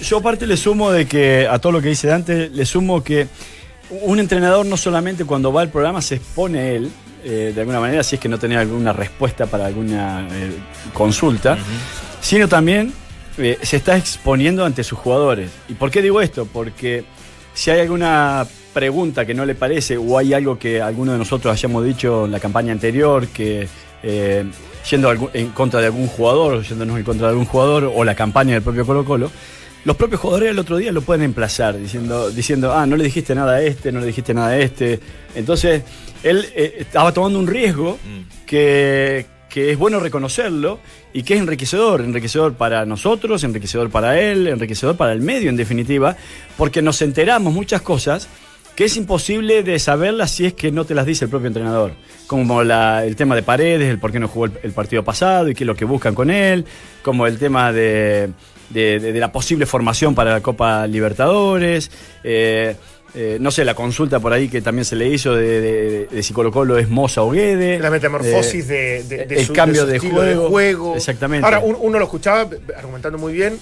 [0.00, 3.28] Yo aparte le sumo de que, a todo lo que dice Dante, le sumo que
[3.90, 6.90] un entrenador no solamente cuando va al programa se expone él,
[7.24, 10.52] eh, de alguna manera, si es que no tenía alguna respuesta para alguna eh,
[10.92, 11.56] consulta,
[12.20, 12.92] sino también
[13.36, 15.50] eh, se está exponiendo ante sus jugadores.
[15.68, 16.46] ¿Y por qué digo esto?
[16.46, 17.04] Porque
[17.52, 21.52] si hay alguna pregunta que no le parece o hay algo que alguno de nosotros
[21.52, 23.66] hayamos dicho en la campaña anterior, que
[24.02, 24.44] eh,
[24.90, 28.14] yendo en contra de algún jugador, o yéndonos en contra de algún jugador, o la
[28.14, 29.30] campaña del propio Colo Colo,
[29.84, 33.34] los propios jugadores el otro día lo pueden emplazar, diciendo, diciendo, ah, no le dijiste
[33.34, 34.98] nada a este, no le dijiste nada a este.
[35.34, 35.82] Entonces,
[36.22, 37.98] él eh, estaba tomando un riesgo
[38.46, 40.80] que, que es bueno reconocerlo
[41.12, 45.56] y que es enriquecedor, enriquecedor para nosotros, enriquecedor para él, enriquecedor para el medio en
[45.56, 46.16] definitiva,
[46.56, 48.28] porque nos enteramos muchas cosas
[48.74, 51.92] que es imposible de saberlas si es que no te las dice el propio entrenador.
[52.26, 55.62] Como el tema de Paredes, el por qué no jugó el, partido pasado y qué
[55.64, 56.64] es lo que buscan con él,
[57.02, 58.30] como el tema de,
[58.72, 61.90] la posible formación para la Copa Libertadores.
[62.22, 62.76] Eh,
[63.16, 66.50] eh, no sé, la consulta por ahí que también se le hizo de, si Colo
[66.50, 67.78] Colo es Moza o Guede.
[67.78, 71.44] La metamorfosis de, el cambio de, juego, juego, Exactamente.
[71.44, 73.56] Ahora, uno lo escuchaba argumentando muy bien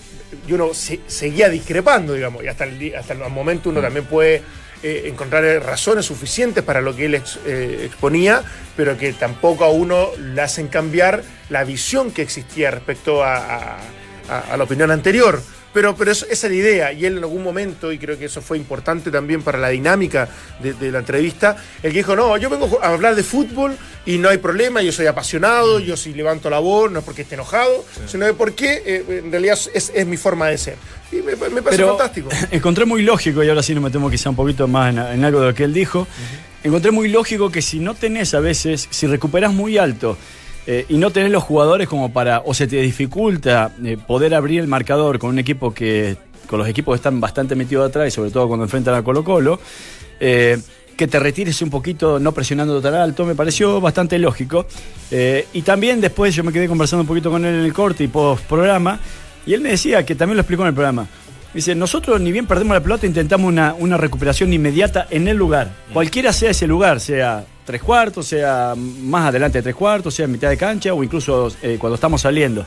[0.49, 3.83] y uno seguía discrepando, digamos, y hasta el, hasta el momento uno mm.
[3.83, 4.43] también puede
[4.83, 8.43] eh, encontrar razones suficientes para lo que él eh, exponía,
[8.75, 13.77] pero que tampoco a uno le hacen cambiar la visión que existía respecto a
[14.57, 15.43] la opinión anterior.
[15.73, 18.43] Pero, pero esa es la idea, y él en algún momento, y creo que eso
[18.43, 20.29] fue importante también para la dinámica
[20.61, 24.29] de, la entrevista, el que dijo, no, yo vengo a hablar de fútbol y no
[24.29, 27.87] hay problema, yo soy apasionado, yo si levanto la voz, no es porque esté enojado,
[28.07, 30.77] sino de porque eh, en realidad es, mi forma de ser.
[31.11, 32.29] Y me, parece fantástico.
[32.51, 35.47] Encontré muy lógico, y ahora sí nos metemos quizá un poquito más en, algo de
[35.47, 36.07] lo que él dijo,
[36.63, 40.19] encontré muy lógico que si no tenés a veces, si recuperás muy alto,
[40.67, 44.61] eh, y no tenés los jugadores como para, o se te dificulta eh, poder abrir
[44.61, 48.11] el marcador con un equipo que, con los equipos que están bastante metidos atrás y
[48.13, 49.59] sobre todo cuando enfrentan a Colo Colo,
[50.21, 50.59] eh,
[50.97, 54.67] que te retires un poquito no presionando tan alto, me pareció bastante lógico.
[55.11, 58.09] y también después yo me quedé conversando un poquito con él en el corte y
[58.09, 59.01] post programa,
[59.45, 61.09] y él me decía que también lo explicó en el programa.
[61.55, 65.71] Dice, nosotros ni bien perdemos la pelota, intentamos una, una recuperación inmediata en el lugar.
[65.93, 70.33] Cualquiera sea ese lugar, sea tres cuartos, sea más adelante de tres cuartos, sea en
[70.33, 72.65] mitad de cancha o incluso eh, cuando estamos saliendo.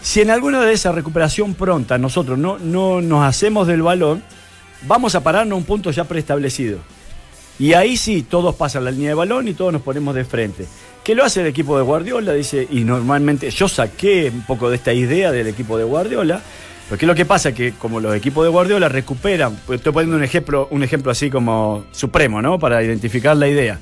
[0.00, 4.22] Si en alguna de esa recuperación pronta nosotros no, no nos hacemos del balón,
[4.86, 6.78] vamos a pararnos a un punto ya preestablecido.
[7.58, 10.66] Y ahí sí, todos pasan la línea de balón y todos nos ponemos de frente.
[11.04, 12.32] ¿Qué lo hace el equipo de Guardiola?
[12.32, 16.40] Dice, y normalmente yo saqué un poco de esta idea del equipo de Guardiola,
[16.92, 20.24] porque lo que pasa que como los equipos de Guardiola recuperan, pues estoy poniendo un
[20.24, 22.58] ejemplo, un ejemplo así como supremo, ¿no?
[22.58, 23.78] Para identificar la idea.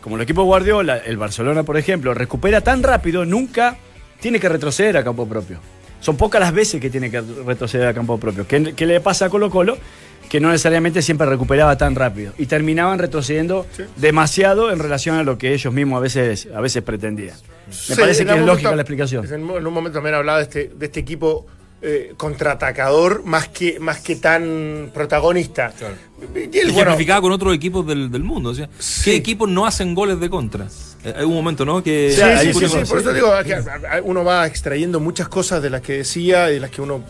[0.00, 3.76] Como el equipo de Guardiola, el Barcelona, por ejemplo, recupera tan rápido, nunca
[4.20, 5.58] tiene que retroceder a campo propio.
[5.98, 8.46] Son pocas las veces que tiene que retroceder a campo propio.
[8.46, 9.76] ¿Qué, le pasa a Colo Colo?
[10.28, 12.32] Que no necesariamente siempre recuperaba tan rápido.
[12.38, 16.84] Y terminaban retrocediendo demasiado en relación a lo que ellos mismos a veces, a veces
[16.84, 17.36] pretendían.
[17.88, 19.26] Me parece que es lógica la explicación.
[19.26, 21.48] En un momento también hablaba de este, de este equipo
[21.88, 25.72] eh, contraatacador más que, más que tan protagonista.
[26.34, 28.50] Y él, bueno, con otros equipos del, mundo.
[28.50, 28.68] O sea,
[29.04, 30.66] ¿Qué equipos no hacen goles de contra?
[31.04, 31.84] Eh, hay un momento, ¿no?
[31.84, 33.62] Que sí, sí, sí, por eso digo que
[34.02, 37.04] uno va extrayendo muchas cosas de las que decía y de las que uno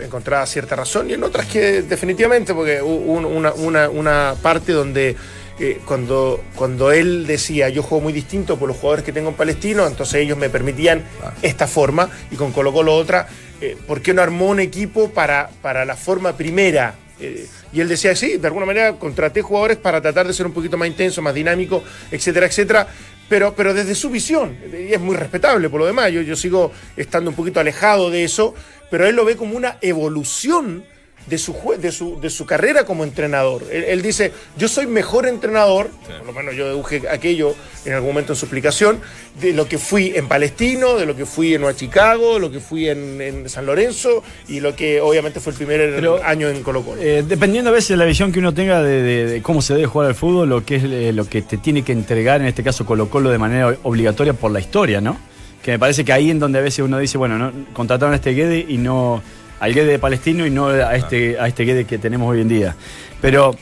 [0.00, 5.14] encontraba cierta razón y en otras que definitivamente, porque una, una, una parte donde
[5.60, 9.34] eh, cuando, cuando él decía yo juego muy distinto por los jugadores que tengo en
[9.34, 11.04] Palestino, entonces ellos me permitían
[11.42, 13.28] esta forma y con Colo Colo otra,
[13.62, 16.96] eh, ¿por qué no armó un equipo para, para la forma primera?
[17.20, 20.52] Eh, y él decía, sí, de alguna manera contraté jugadores para tratar de ser un
[20.52, 22.88] poquito más intenso, más dinámico, etcétera, etcétera,
[23.28, 26.72] pero, pero desde su visión, y es muy respetable por lo demás, yo, yo sigo
[26.96, 28.52] estando un poquito alejado de eso,
[28.90, 30.84] pero él lo ve como una evolución
[31.26, 33.62] de su, de su, de su carrera como entrenador.
[33.70, 37.54] Él, dice, yo soy mejor entrenador, por lo menos yo deduje aquello
[37.84, 39.00] en algún momento en su explicación,
[39.40, 42.60] de lo que fui en Palestino, de lo que fui en Nueva Chicago, lo que
[42.60, 47.00] fui en, San Lorenzo y lo que obviamente fue el primer año en Colo Colo.
[47.00, 50.08] Eh, dependiendo a veces de la visión que uno tenga de, cómo se debe jugar
[50.08, 52.84] al fútbol, lo que es eh, lo que te tiene que entregar, en este caso
[52.84, 55.18] Colo Colo, de manera obligatoria por la historia, ¿no?
[55.62, 58.16] Que me parece que ahí en donde a veces uno dice, bueno, no, contrataron a
[58.16, 59.22] este Guede y no
[59.62, 62.74] al Guede palestino y no a este, a este Guede que tenemos hoy en día.
[63.20, 63.54] Pero,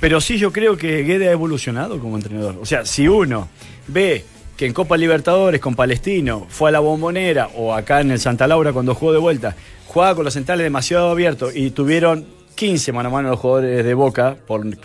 [0.00, 2.56] pero sí yo creo que Guede ha evolucionado como entrenador.
[2.60, 3.48] O sea, si uno
[3.86, 4.24] ve
[4.56, 8.48] que en Copa Libertadores con Palestino fue a la bombonera o acá en el Santa
[8.48, 9.54] Laura cuando jugó de vuelta,
[9.86, 13.94] jugaba con los centrales demasiado abiertos y tuvieron 15 mano a mano los jugadores de
[13.94, 14.36] Boca,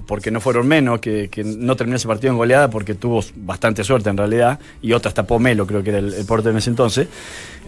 [0.05, 4.11] porque no fueron menos, que, no terminó ese partido en goleada porque tuvo bastante suerte
[4.11, 7.07] en realidad, y otra hasta Pomelo creo que era el, el portero en ese entonces.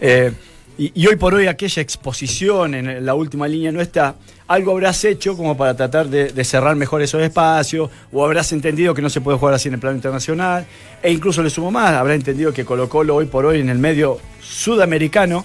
[0.00, 0.32] Eh,
[0.78, 4.14] y, hoy por hoy aquella exposición en la última línea no está,
[4.48, 9.02] algo habrás hecho como para tratar de, cerrar mejor esos espacios, o habrás entendido que
[9.02, 10.66] no se puede jugar así en el plano internacional,
[11.02, 13.78] e incluso le sumo más, habrá entendido que Colo Colo hoy por hoy en el
[13.78, 15.44] medio sudamericano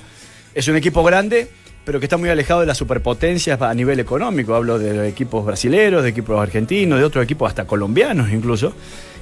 [0.54, 1.50] es un equipo grande,
[1.84, 4.54] pero que está muy alejado de las superpotencias a nivel económico.
[4.56, 8.74] Hablo de equipos brasileños, de equipos argentinos, de otros equipos hasta colombianos incluso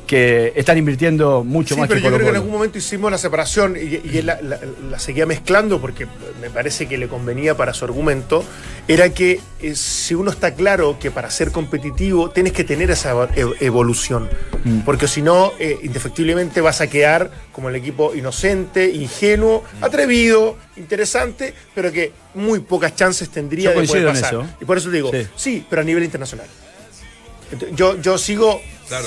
[0.06, 3.18] que están invirtiendo mucho más pero que yo creo que en algún momento hicimos la
[3.18, 6.08] separación y, él la, seguía mezclando porque
[6.41, 8.44] me parece que le convenía para su argumento,
[8.88, 13.28] era que eh, si uno está claro que para ser competitivo tienes que tener esa
[13.60, 14.30] evolución,
[14.63, 14.80] mm.
[14.82, 21.54] porque si no, eh, indefectiblemente vas a quedar como el equipo inocente, ingenuo, atrevido, interesante,
[21.74, 24.58] pero que muy pocas chances tendría de poder pasar.
[24.62, 26.48] Y por eso te digo, sí, pero a nivel internacional.
[27.74, 28.60] Yo, yo sigo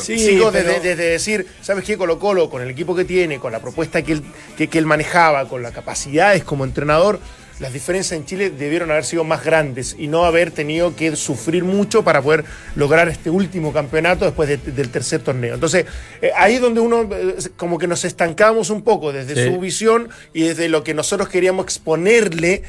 [0.03, 1.97] sigo desde, decir, ¿sabes qué?
[1.97, 4.23] Colo Colo, con el equipo que tiene, con la propuesta que él,
[4.57, 7.21] que, él manejaba, con las capacidades como entrenador,
[7.61, 11.64] las diferencias en Chile debieron haber sido más grandes y no haber tenido que sufrir
[11.64, 12.45] mucho para poder
[12.77, 15.55] lograr este último campeonato después del tercer torneo.
[15.55, 15.85] Entonces,
[16.23, 20.09] eh, ahí es donde uno eh, como que nos estancamos un poco desde su visión
[20.33, 22.62] y desde lo que nosotros queríamos exponerle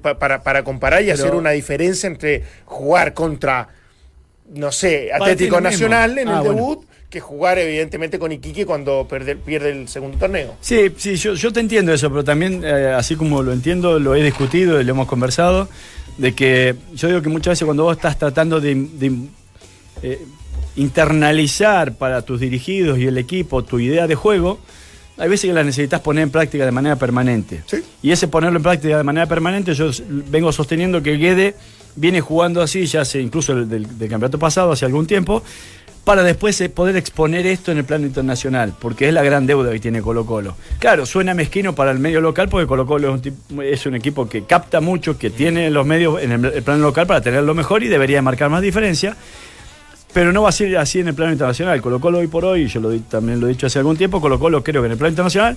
[0.00, 3.68] para, para, comparar y hacer una diferencia entre jugar contra
[4.54, 6.84] no sé, Atlético Nacional en el ah, debut.
[7.08, 10.56] que jugar evidentemente con Iquique cuando pierde, el segundo torneo.
[10.60, 14.22] Sí, sí, yo, te entiendo eso, pero también, eh, así como lo entiendo, lo he
[14.22, 15.68] discutido y lo hemos conversado,
[16.16, 18.88] de que yo digo que muchas veces cuando vos estás tratando de,
[20.02, 20.18] eh,
[20.76, 24.58] internalizar para tus dirigidos y el equipo tu idea de juego,
[25.18, 27.62] hay veces que la necesitas poner en práctica de manera permanente.
[28.02, 31.54] Y ese ponerlo en práctica de manera permanente, yo vengo sosteniendo que Guede
[31.96, 35.42] viene jugando así, ya hace incluso del, campeonato pasado, hace algún tiempo,
[36.04, 39.70] para después eh, poder exponer esto en el plano internacional, porque es la gran deuda
[39.70, 40.56] que tiene Colo Colo.
[40.78, 43.20] Claro, suena mezquino para el medio local, porque Colo Colo
[43.62, 47.20] es un, equipo que capta mucho, que tiene los medios en el, plano local para
[47.20, 49.16] tener lo mejor y debería marcar más diferencia.
[50.12, 51.80] Pero no va a ser así en el plano internacional.
[51.80, 54.62] Colo Colo hoy por hoy, yo también lo he dicho hace algún tiempo, Colo Colo
[54.62, 55.56] creo que en el plano internacional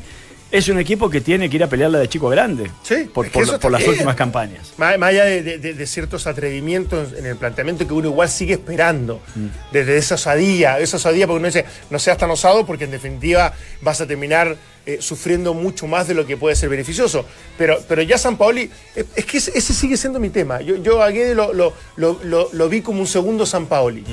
[0.52, 2.70] es un equipo que tiene que ir a pelearla de chico grande.
[2.84, 3.28] Sí, por,
[3.72, 4.74] las últimas campañas.
[4.78, 9.74] Más, allá de, ciertos atrevimientos en el planteamiento que uno igual sigue esperando, mm.
[9.74, 13.54] desde esa osadía, esa osadía porque uno dice, no seas tan osado porque en definitiva
[13.82, 14.56] vas a terminar
[14.86, 17.26] eh, sufriendo mucho más de lo que puede ser beneficioso.
[17.58, 20.62] Pero, pero ya San Paoli, es, que ese, sigue siendo mi tema.
[20.62, 24.04] Yo, yo a Guede lo, lo, vi como un segundo San Paoli.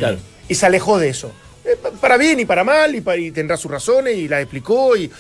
[0.48, 1.32] Y se alejó de eso.
[1.64, 5.10] Eh, para bien y para mal, y, tendrá sus razones, y las explicó, y,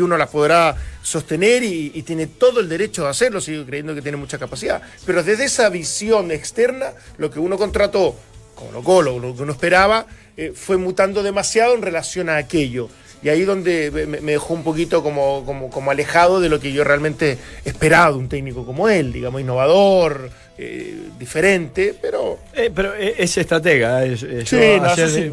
[0.00, 4.16] uno las podrá sostener, y, tiene todo el derecho de hacerlo, sigo creyendo que tiene
[4.16, 4.82] mucha capacidad.
[5.06, 8.16] Pero desde esa visión externa, lo que uno contrató,
[8.54, 12.88] como lo Colo, lo que uno esperaba, eh, fue mutando demasiado en relación a aquello.
[13.22, 16.82] Y ahí donde me, dejó un poquito como, como, como alejado de lo que yo
[16.82, 22.38] realmente esperaba de un técnico como él, digamos, innovador, eh, diferente, pero.
[22.54, 24.04] Eh, pero es estratega.
[24.04, 24.56] Es, sí,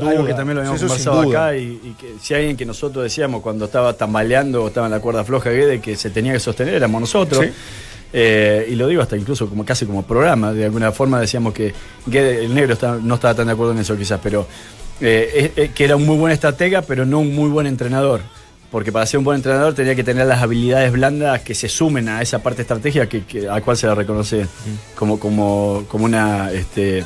[0.02, 3.66] algo que también lo habíamos conversado acá y, que si alguien que nosotros decíamos cuando
[3.66, 7.02] estaba tambaleando o estaba en la cuerda floja de que se tenía que sostener éramos
[7.02, 7.46] nosotros.
[8.12, 11.74] Eh, y lo digo hasta incluso como casi como programa, de alguna forma decíamos que,
[12.12, 14.48] el negro no estaba tan de acuerdo en eso quizás, pero
[15.00, 18.22] que era un muy buen estratega, pero no un muy buen entrenador
[18.72, 22.10] porque para ser un buen entrenador tenía que tener las habilidades blandas que se sumen
[22.10, 24.46] a esa parte estratégica que, a cual se la reconoce
[24.96, 27.04] como, como, como una este,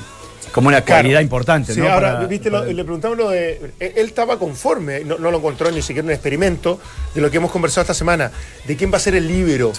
[0.54, 1.73] como una calidad importante.
[1.73, 3.71] Sí, ahora, viste, le preguntamos lo de.
[3.80, 6.80] Él estaba conforme, no, lo encontró ni siquiera un experimento
[7.13, 8.32] de lo que hemos conversado esta semana,
[8.65, 9.73] de quién va a ser el líbero.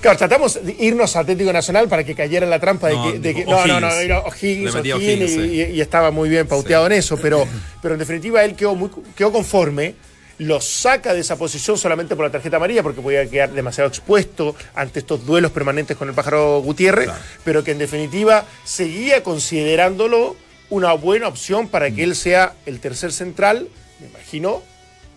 [0.00, 3.44] Claro, tratamos de irnos a Atlético Nacional para que cayera en la trampa de que.
[3.46, 7.46] no, no, no, era O'Higgins, O'Higgins, y, estaba muy bien pauteado en eso, pero,
[7.80, 9.94] pero en definitiva él quedó, muy, quedó conforme
[10.38, 14.54] lo saca de esa posición solamente por la tarjeta amarilla, porque podía quedar demasiado expuesto
[14.74, 17.10] ante estos duelos permanentes con el pájaro Gutiérrez,
[17.44, 20.36] pero que en definitiva seguía considerándolo
[20.70, 23.68] una buena opción para que él sea el tercer central,
[24.00, 24.62] me imagino,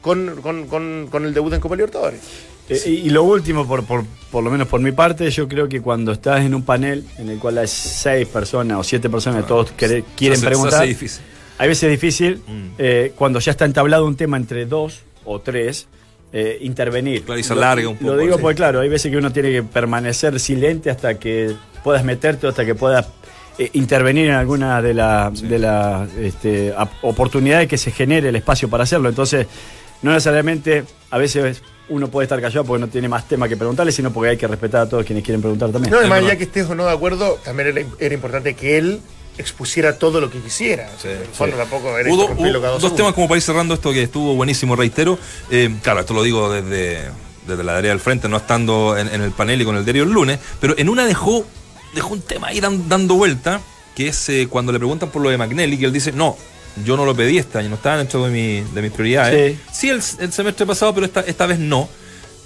[0.01, 2.19] con, con, el debut en Copa Libertadores.
[2.69, 5.81] Eh, y, lo último, por, por, por, lo menos por mi parte, yo creo que
[5.81, 9.71] cuando estás en un panel en el cual hay seis personas o siete personas, todos
[9.71, 10.87] quieren preguntar,
[11.57, 12.67] hay veces difícil mm.
[12.79, 15.87] eh, cuando ya está entablado un tema entre dos o tres,
[16.33, 17.23] eh, intervenir.
[17.23, 18.15] Claro, y se un poco.
[18.15, 22.03] Lo digo porque, claro, hay veces que uno tiene que permanecer silente hasta que puedas
[22.03, 23.07] meterte, hasta que puedas
[23.57, 28.69] eh, intervenir en alguna de las de la, este, oportunidades que se genere el espacio
[28.69, 29.09] para hacerlo.
[29.09, 29.47] Entonces,
[30.01, 33.91] no necesariamente a veces uno puede estar callado porque no tiene más tema que preguntarle,
[33.91, 35.91] sino porque hay que respetar a todos quienes quieren preguntar también.
[35.91, 39.01] No, además, ya que estés o no de acuerdo, también era importante que él
[39.37, 40.89] expusiera todo lo que quisiera.
[41.57, 42.09] tampoco era
[42.79, 45.17] dos temas como para ir cerrando esto que estuvo buenísimo, reitero.
[45.49, 47.09] Eh, claro, esto lo digo desde,
[47.47, 50.11] desde la área del frente, no estando en, el panel y con el diario el
[50.11, 51.45] lunes, pero en una dejó,
[51.93, 53.61] dejó un tema ahí dando vuelta,
[53.95, 56.37] que es eh, cuando le preguntan por lo de McNelly, que él dice, no,
[56.85, 59.57] yo no lo pedí este año, no estaba dentro de, mi, de mis prioridades.
[59.71, 61.89] Sí, el, semestre pasado, pero esta, esta vez no.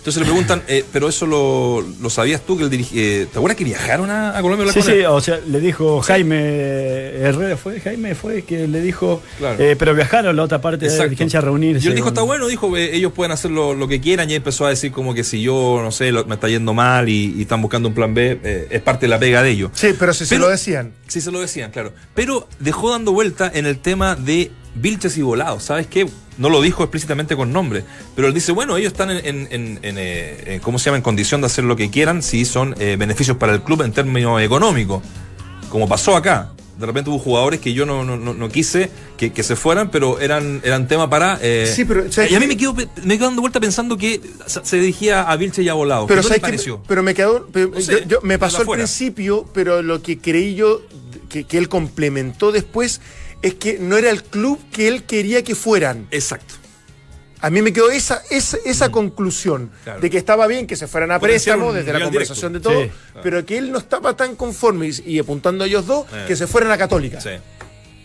[0.06, 3.40] Entonces le preguntan, eh, pero eso lo, lo sabías tú que el dirige, eh, ¿Te
[3.40, 4.72] acuerdas que viajaron a, a Colombia?
[4.72, 6.38] Sí, sí, o sea, le dijo Jaime
[7.22, 9.60] Herrera, fue Jaime, fue que le dijo, Claro.
[9.64, 11.84] eh, pero viajaron la otra parte de la dirigencia a reunirse.
[11.86, 14.30] Y él dijo, está bueno, dijo, eh, ellos pueden hacer lo, lo que quieran.
[14.30, 17.10] Y empezó a decir como que si yo, no sé, lo- me está yendo mal
[17.10, 19.72] y, y están buscando un plan B, eh, es parte de la pega de ellos.
[19.74, 20.92] Sí, pero si se lo decían.
[21.08, 21.94] Sí, se lo decían, claro.
[22.14, 25.64] Pero dejó dando vuelta en el tema de Vilches y Volados.
[25.64, 26.08] ¿Sabes qué?
[26.38, 27.84] No lo dijo explícitamente con nombre.
[28.16, 30.98] Pero él dice, bueno, ellos están en, en- en- en, eh, en- ¿cómo se llama?
[30.98, 33.92] En condición de hacer lo que quieran si son eh, beneficios para el club en
[33.94, 35.02] términos económicos.
[35.70, 36.52] Como pasó acá.
[36.78, 39.90] De repente hubo jugadores que yo no, no, no- no quise que, que se fueran,
[39.92, 41.40] pero eran, eran tema para...
[41.42, 44.20] eh, Sí, pero, ¿sabes y a mí me quedo, me quedo dando vuelta pensando que
[44.46, 46.06] se dirigía a Vilches y a Volados.
[46.10, 47.48] Pero, ¿Qué pero me quedó.
[47.54, 50.82] pero No sé, yo- yo- me pasó al principio, pero lo que creí yo
[51.30, 53.00] que, que él complementó después
[53.42, 56.08] es que no era el club que él quería que fueran.
[56.12, 56.56] Exacto.
[57.42, 59.84] A mí me quedó esa, esa, esa conclusión Mm.
[59.84, 60.00] Claro.
[60.02, 62.70] de que estaba bien que se fueran a préstamo desde la conversación directo.
[62.72, 63.20] de todo, Sí.
[63.22, 66.26] pero que él no estaba tan conforme y, y apuntando a ellos dos Eh.
[66.28, 67.22] que se fueran a Católica.
[67.22, 67.32] Sí.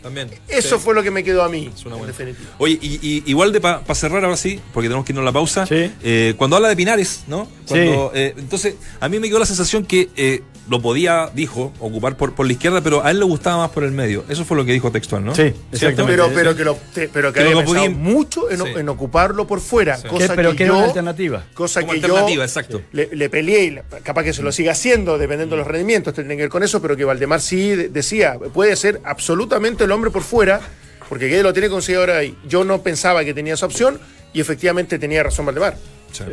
[0.03, 0.31] También.
[0.49, 0.83] Eso Sí.
[0.85, 2.07] fue lo que me quedó a mí, en bueno.
[2.07, 2.51] definitiva.
[2.59, 5.33] Oye, y, y- igual de para cerrar ahora sí, porque tenemos que irnos a la
[5.33, 5.67] pausa.
[5.67, 5.91] Sí.
[6.03, 7.49] eh, cuando habla de Pinares, ¿no?
[7.69, 12.17] Cuando, eh, entonces, a mí me quedó la sensación que eh, lo podía, dijo, ocupar
[12.17, 14.25] por, por la izquierda, pero a él le gustaba más por el medio.
[14.29, 15.35] Eso fue lo que dijo textual, ¿no?
[15.35, 16.05] Sí, exactamente.
[16.07, 18.65] Pero, pero que, lo, te- pero que Que lo había pensado podía- mucho en, Sí.
[18.77, 19.97] en ocuparlo por fuera.
[19.97, 20.03] Sí.
[20.05, 21.45] ¿Qué- Cosa pero que era una alternativa.
[21.55, 22.83] Cosa Como que alternativa, yo exacto.
[22.93, 26.37] le, le peleé, y capaz que se lo siga haciendo, dependiendo de los rendimientos, tiene
[26.37, 30.11] que ver con eso, pero que Valdemar sí de- decía, puede ser absolutamente el hombre
[30.11, 30.61] por fuera,
[31.09, 32.37] porque Guede lo tiene conseguido ahora ahí.
[32.47, 33.99] Yo no pensaba que tenía esa opción
[34.33, 35.77] y efectivamente tenía razón Valdemar.
[36.13, 36.25] Sí.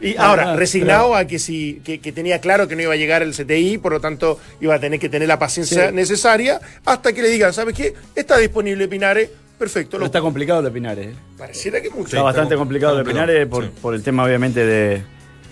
[0.00, 3.22] Y ahora, resignado a que, si, que, que tenía claro que no iba a llegar
[3.22, 5.94] el CTI, por lo tanto iba a tener que tener la paciencia Sí.
[5.94, 7.94] necesaria hasta que le digan, ¿sabes qué?
[8.16, 10.04] Está disponible Pinares, perfecto.
[10.04, 11.06] Está complicado de Pinares.
[11.08, 11.14] ¿eh?
[11.38, 12.06] pareciera que mucho.
[12.06, 13.70] está bastante complicado de complicado, Pinares por, sí.
[13.80, 15.04] por el tema, obviamente, de, de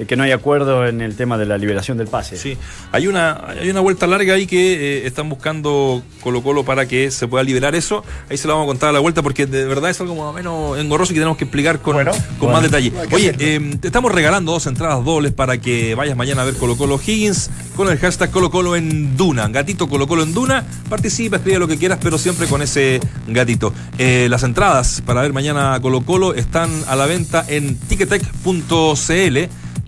[0.07, 2.37] que no hay acuerdo en el tema de la liberación del pase.
[2.37, 2.57] Sí,
[2.93, 7.11] hay una, hay una vuelta larga ahí que eh, están buscando Colo Colo para que
[7.11, 8.05] se pueda liberar eso.
[8.29, 10.25] Ahí se lo vamos a contar a la vuelta porque de verdad es algo más
[10.25, 12.53] o menos engorroso y que tenemos que explicar con, Bueno, con bueno.
[12.55, 12.93] más detalle.
[13.13, 16.77] Oye, eh, te estamos regalando dos entradas dobles para que vayas mañana a ver Colo
[16.77, 19.49] Colo Higgins con el hashtag Colo Colo en Duna.
[19.49, 20.65] Gatito Colo Colo en Duna.
[20.89, 23.73] Participa, escribe lo que quieras, pero siempre con ese gatito.
[23.99, 29.39] Eh, las entradas para ver mañana Colo Colo están a la venta en ticketek.cl.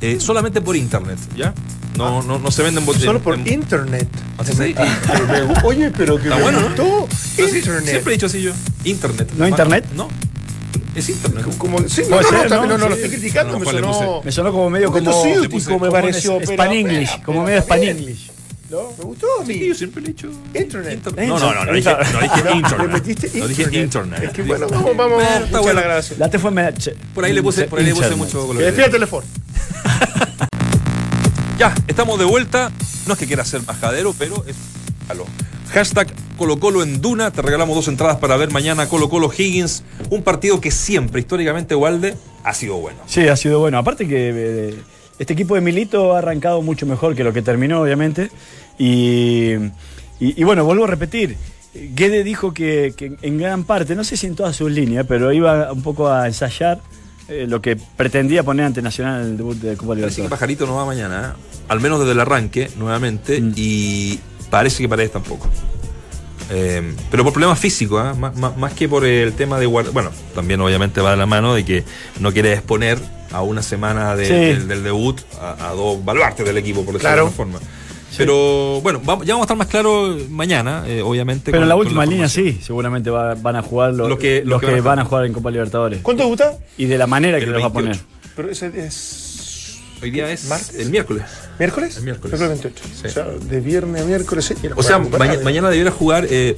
[0.02, 1.54] eh, solamente por internet, ¿ya?
[1.96, 4.08] No, no, no se venden bot- Solo por en- internet.
[4.38, 4.80] Así se dice.
[4.82, 6.66] Gu- oye, pero que Está me bueno, ¿no?
[6.68, 7.08] gustó.
[7.10, 7.88] Sí, Internet.
[7.90, 8.52] Siempre he dicho así yo.
[8.84, 9.30] Internet.
[9.36, 9.84] ¿No internet?
[9.94, 10.08] No.
[10.94, 11.44] Es internet.
[11.58, 12.68] Como, sí, no, no, no, ser, también ¿no?
[12.68, 14.22] no, no, lo estoy criticando, No, me ¿cuál le sonó.
[14.24, 16.40] Me sonó como medio como, ciútico, me como pareció.
[16.42, 17.82] Span English, pero- como pero medio Span.
[17.82, 18.30] English.
[18.70, 18.78] ¿No?
[18.98, 19.52] Me gustó a mí.
[19.54, 20.30] Sí, yo siempre le he dicho.
[20.54, 21.00] Internet.
[21.28, 22.90] No, no, no, no dije, no dije ¿Le internet.
[22.90, 23.84] metiste No dije internet?
[23.84, 24.22] internet.
[24.24, 25.74] Es que bueno, vamos, vamos, está bueno.
[25.80, 26.18] la grabación.
[26.18, 26.50] La T fue
[27.14, 28.26] Por ahí le puse, por ahí le puse Internet.
[28.26, 28.62] mucho color.
[28.62, 29.26] despida el teléfono.
[31.62, 32.72] Ya, estamos de vuelta.
[33.07, 34.57] No es que quiera ser majadero, pero es.
[35.09, 35.27] Aló.
[35.70, 37.31] Hashtag Colo Colo en Duna.
[37.31, 39.85] Te regalamos dos entradas para ver mañana Colo Colo Higgins.
[40.11, 42.98] Un partido que siempre, históricamente, Walde, ha sido bueno.
[43.07, 43.79] Sí, ha sido bueno.
[43.79, 44.75] Aparte que eh,
[45.20, 48.33] este equipo de Milito ha arrancado mucho mejor que lo que terminó, obviamente.
[48.77, 49.55] Y
[50.42, 51.37] bueno, vuelvo a repetir.
[51.75, 55.33] Guede dijo que, que en gran parte, no sé si en todas sus líneas, pero
[55.33, 56.81] iba un poco a ensayar
[57.33, 60.31] eh, lo que pretendía poner ante Nacional en el debut de Copa Parece que Libertadores.
[60.31, 61.62] Pajarito no va mañana, ¿eh?
[61.68, 63.53] al menos desde el arranque, nuevamente, Mm.
[63.57, 65.49] y parece que Paredes tampoco.
[66.51, 68.18] Eh, pero por problemas físicos, ¿eh?
[68.18, 69.92] más, más- más que por el tema de guardar.
[69.92, 71.85] Bueno, también obviamente va de la mano de que
[72.21, 72.99] no quiere exponer
[73.31, 74.33] a una semana de- Sí.
[74.35, 77.23] del, del debut a, a dos baluartes del equipo, por decirlo Claro.
[77.25, 77.71] de alguna forma.
[78.18, 81.46] Pero bueno, vamos- ya vamos a estar más claros mañana, eh, obviamente.
[81.46, 84.42] Pero con- en la última línea sí, seguramente va- van a jugar lo- Los que-
[84.44, 86.01] los, que, van a jugar en Copa Libertadores.
[86.03, 86.59] ¿Cuánto gusta?
[86.77, 87.90] Y de la manera que El los va a poner.
[87.96, 88.33] 28.
[88.37, 89.79] Pero ese es.
[90.03, 90.75] Hoy día es ¿Martes?
[90.81, 91.22] el miércoles.
[91.59, 91.96] ¿Miércoles?
[91.96, 92.38] El miércoles.
[92.40, 92.85] Miércoles 28.
[93.01, 93.07] Sí.
[93.07, 94.44] O sea, de viernes a miércoles.
[94.46, 96.57] sí, O sea, mañana debiera jugar eh,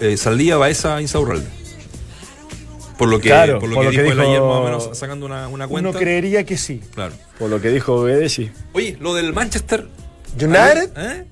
[0.00, 1.46] eh, Saldía, Baeza, Insaurralde.
[2.96, 4.64] Por lo que, Claro, por lo por que lo que dijo, él ayer, más o
[4.64, 5.88] menos sacando una, una cuenta.
[5.90, 6.80] Uno creería que sí.
[6.94, 7.14] Claro.
[7.38, 8.50] Por lo que dijo Guede, sí.
[8.74, 9.86] Oye, lo del Manchester.
[10.38, 10.92] United.
[10.96, 11.29] ¿Eh?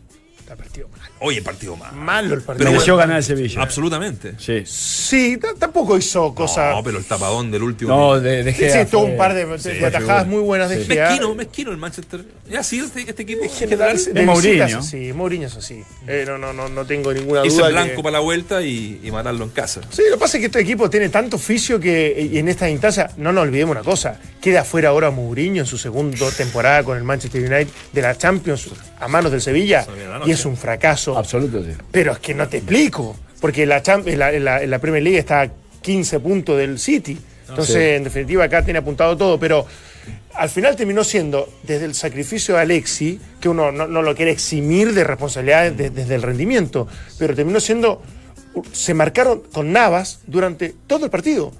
[0.48, 1.00] Está partido mal.
[1.20, 1.92] Oye, partido más.
[1.92, 2.56] Malo el partido.
[2.58, 3.60] Pero Mereció bueno, ganar el Sevilla.
[3.62, 4.32] Absolutamente.
[4.38, 4.62] Sí.
[4.64, 6.74] Sí, tampoco hizo cosas.
[6.74, 7.94] No, pero el tapadón del último.
[7.94, 10.70] No, de, de Sí, Gea sí, tuvo un par de, de sí, atajadas muy buenas
[10.70, 10.90] de Sí.
[10.92, 11.10] Gea.
[11.10, 12.24] Mezquino, mezquino el Manchester.
[12.48, 13.42] Es así este, este equipo.
[13.44, 14.14] En general, general.
[14.14, 14.78] de Es Mourinho.
[14.78, 15.82] así, Mourinho es así.
[16.06, 17.68] Eh, no, no, no, no tengo ninguna duda.
[17.68, 19.82] blanco que- para la vuelta y, y matarlo en casa.
[19.90, 22.70] Sí, lo que pasa es que este equipo tiene tanto oficio que y en esta
[22.70, 26.96] instancia, no nos olvidemos una cosa, queda fuera ahora Mourinho en su segunda temporada con
[26.96, 28.68] el Manchester United de la Champions
[28.98, 30.36] a manos del Sevilla y noche.
[30.38, 31.16] Es un fracaso.
[31.16, 31.70] Absoluto, sí.
[31.90, 33.82] Pero es que no te explico, porque la,
[34.16, 35.50] la, la- la Premier League está a
[35.82, 37.18] 15 puntos del City.
[37.48, 37.80] Entonces, Sí.
[37.96, 39.66] en definitiva, acá tiene apuntado todo, pero
[40.34, 44.92] al final terminó siendo, desde el sacrificio de Alexi, que uno no, lo quiere eximir
[44.92, 46.86] de responsabilidades desde el rendimiento,
[47.18, 48.02] pero terminó siendo,
[48.72, 51.52] se marcaron con Navas durante todo el partido.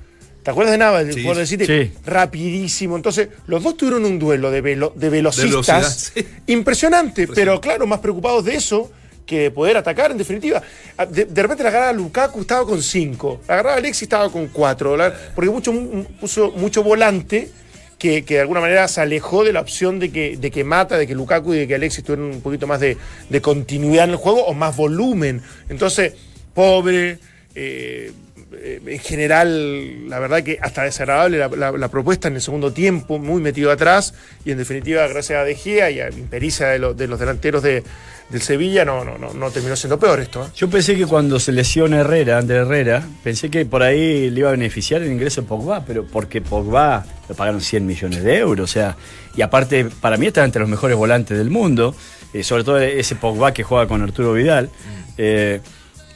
[0.48, 1.66] ¿Te acuerdas de Navas, el jugador de City?
[1.66, 1.92] Sí.
[2.06, 2.96] Rapidísimo.
[2.96, 6.14] Entonces, los dos tuvieron un duelo de, de velocistas
[6.46, 8.90] impresionante, pero claro, más preocupados de eso
[9.26, 10.62] que de poder atacar, en definitiva.
[10.96, 14.96] Ah, de, repente la agarraba Lukaku estaba con cinco, la agarraba Alexis estaba con cuatro,
[15.34, 15.70] porque mucho,
[16.18, 17.50] puso mucho volante
[17.98, 21.06] que, de alguna manera se alejó de la opción de que, de que Mata, de
[21.06, 22.96] que Lukaku y de que Alexis tuvieran un poquito más de,
[23.42, 25.42] continuidad en el juego o más volumen.
[25.68, 26.14] Entonces,
[26.54, 27.18] pobre.
[27.54, 28.12] Eh,
[28.52, 33.42] eh, en general, la verdad que hasta desagradable la, propuesta en el segundo tiempo, muy
[33.42, 37.06] metido atrás, y en definitiva, gracias a De Gea y a la impericia de, de
[37.08, 37.82] los delanteros de,
[38.28, 40.44] del Sevilla, no, no, no, no terminó siendo peor esto.
[40.44, 40.50] ¿eh?
[40.54, 44.48] Yo pensé que cuando se lesiona Herrera, André Herrera, pensé que por ahí le iba
[44.48, 48.70] a beneficiar el ingreso de Pogba, pero porque Pogba le pagaron 100 millones de euros,
[48.70, 48.96] o sea,
[49.34, 51.94] y aparte, para mí está entre los mejores volantes del mundo,
[52.34, 54.70] eh, sobre todo ese Pogba que juega con Arturo Vidal,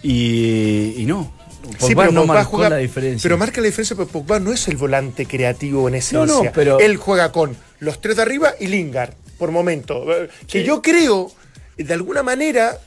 [0.03, 1.33] y no,
[1.79, 3.23] Pogba no marcó la diferencia.
[3.23, 6.27] Pero marca la diferencia porque Pogba no es el volante creativo en esencia.
[6.27, 6.79] No, no, pero...
[6.81, 10.05] Él juega con los tres de arriba y Lingard, por momento.
[10.47, 11.33] Que yo creo,
[11.77, 12.79] de alguna manera,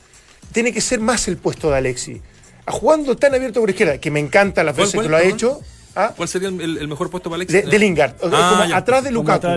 [0.52, 2.22] tiene que ser más el puesto de Alexi.
[2.66, 5.60] Jugando tan abierto por izquierda, que me encanta la veces que lo ha hecho.
[5.96, 6.12] ¿Ah?
[6.14, 7.70] ¿Cuál sería el, mejor puesto para Alexis?
[7.70, 9.48] De, Lingard, ah, atrás de Lukaku.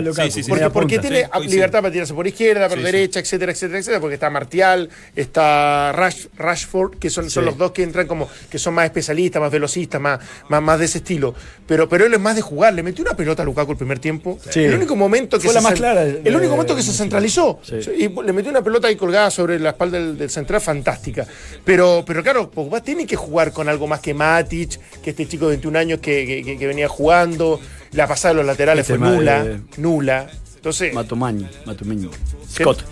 [0.72, 4.88] porque, tiene libertad para tirarse por izquierda, por derecha, etcétera, etcétera, etcétera, porque está Martial,
[5.14, 9.52] está Rashford, que son, son los dos que entran como que son más especialistas, más
[9.52, 10.18] velocistas, más,
[10.48, 11.34] más, de ese estilo.
[11.66, 13.98] Pero, pero él es más de jugar, le metió una pelota a Lukaku el primer
[13.98, 14.38] tiempo.
[14.54, 16.04] El único momento que Fue se la más clara.
[16.04, 17.60] El único momento que se centralizó.
[17.98, 21.26] Y le metió una pelota ahí colgada sobre la espalda del, central, fantástica.
[21.66, 25.44] Pero, pero claro, Pogba tiene que jugar con algo más que Matic, que este chico
[25.46, 27.60] de 21 años que que, venía jugando.
[27.92, 29.60] La pasada de los laterales fue nula.
[29.76, 30.30] Nula.
[30.56, 30.92] Entonces.
[30.92, 32.10] Matomani, Matomini.
[32.48, 32.84] Scott.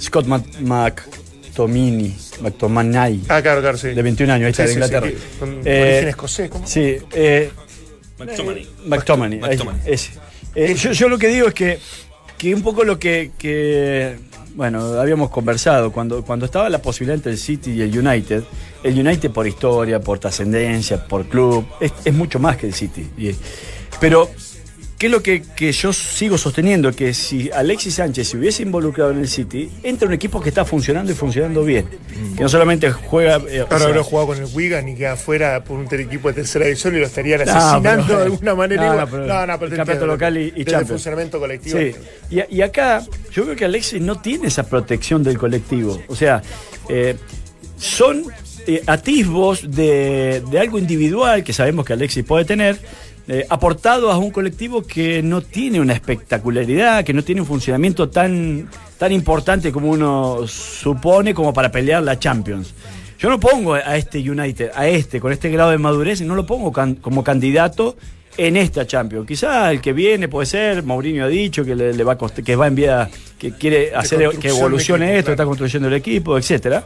[0.00, 2.16] Scott McTomini.
[2.40, 3.20] McTominay.
[3.28, 3.88] Ah, claro, claro, sí.
[3.88, 5.08] De 21 años, ahí está, de Inglaterra.
[5.08, 6.66] Sí, con eh, origen escocés, ¿cómo?
[6.66, 6.98] Sí.
[7.12, 7.50] Eh,
[8.86, 9.40] McTominay.
[10.54, 11.78] Eh, yo, yo, lo que digo es que,
[12.36, 14.16] que un poco lo que, que
[14.54, 18.42] bueno, habíamos conversado, cuando, cuando estaba la posibilidad entre el City y el United,
[18.82, 23.08] el United por historia, por trascendencia, por club, es, mucho más que el City.
[24.00, 24.30] pero,
[24.98, 26.92] ¿qué es lo que, yo sigo sosteniendo?
[26.92, 30.64] Que si Alexis Sánchez se hubiese involucrado en el City, entra un equipo que está
[30.64, 31.86] funcionando y funcionando bien.
[32.36, 33.40] Que no solamente juega.
[33.48, 36.64] Eh, Ahora habrá jugado con el Wigan y queda afuera por un equipo de tercera
[36.64, 38.94] división y lo estarían asesinando de alguna manera.
[39.06, 41.78] No, no, pero, el campeonato local y, y funcionamiento colectivo.
[41.78, 41.94] Sí.
[42.30, 43.02] Y, y acá,
[43.32, 46.00] yo creo que Alexis no tiene esa protección del colectivo.
[46.08, 46.42] O sea,
[46.88, 47.16] eh,
[47.80, 48.24] son
[48.66, 52.78] eh, atisbos de, algo individual que sabemos que Alexis puede tener,
[53.28, 58.08] eh, aportado a un colectivo que no tiene una espectacularidad, que no tiene un funcionamiento
[58.08, 62.74] tan, tan importante como uno supone como para pelear la Champions.
[63.18, 66.46] Yo no pongo a este United, a este, con este grado de madurez, no lo
[66.46, 67.96] pongo como candidato
[68.36, 69.26] en esta Champions.
[69.26, 72.64] Quizá el que viene puede ser, Mourinho ha dicho que le, va a que va
[72.64, 76.84] a enviar, que quiere hacer que evolucione esto, que está construyendo el equipo, etcétera.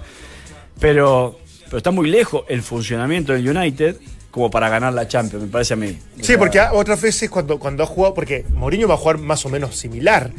[0.80, 1.38] Pero
[1.74, 3.96] pero está muy lejos el funcionamiento del United
[4.30, 5.98] como para ganar la Champions, me parece a mí.
[6.20, 9.48] Sí, porque otras veces cuando, cuando ha jugado, porque Mourinho va a jugar más o
[9.48, 10.30] menos similar,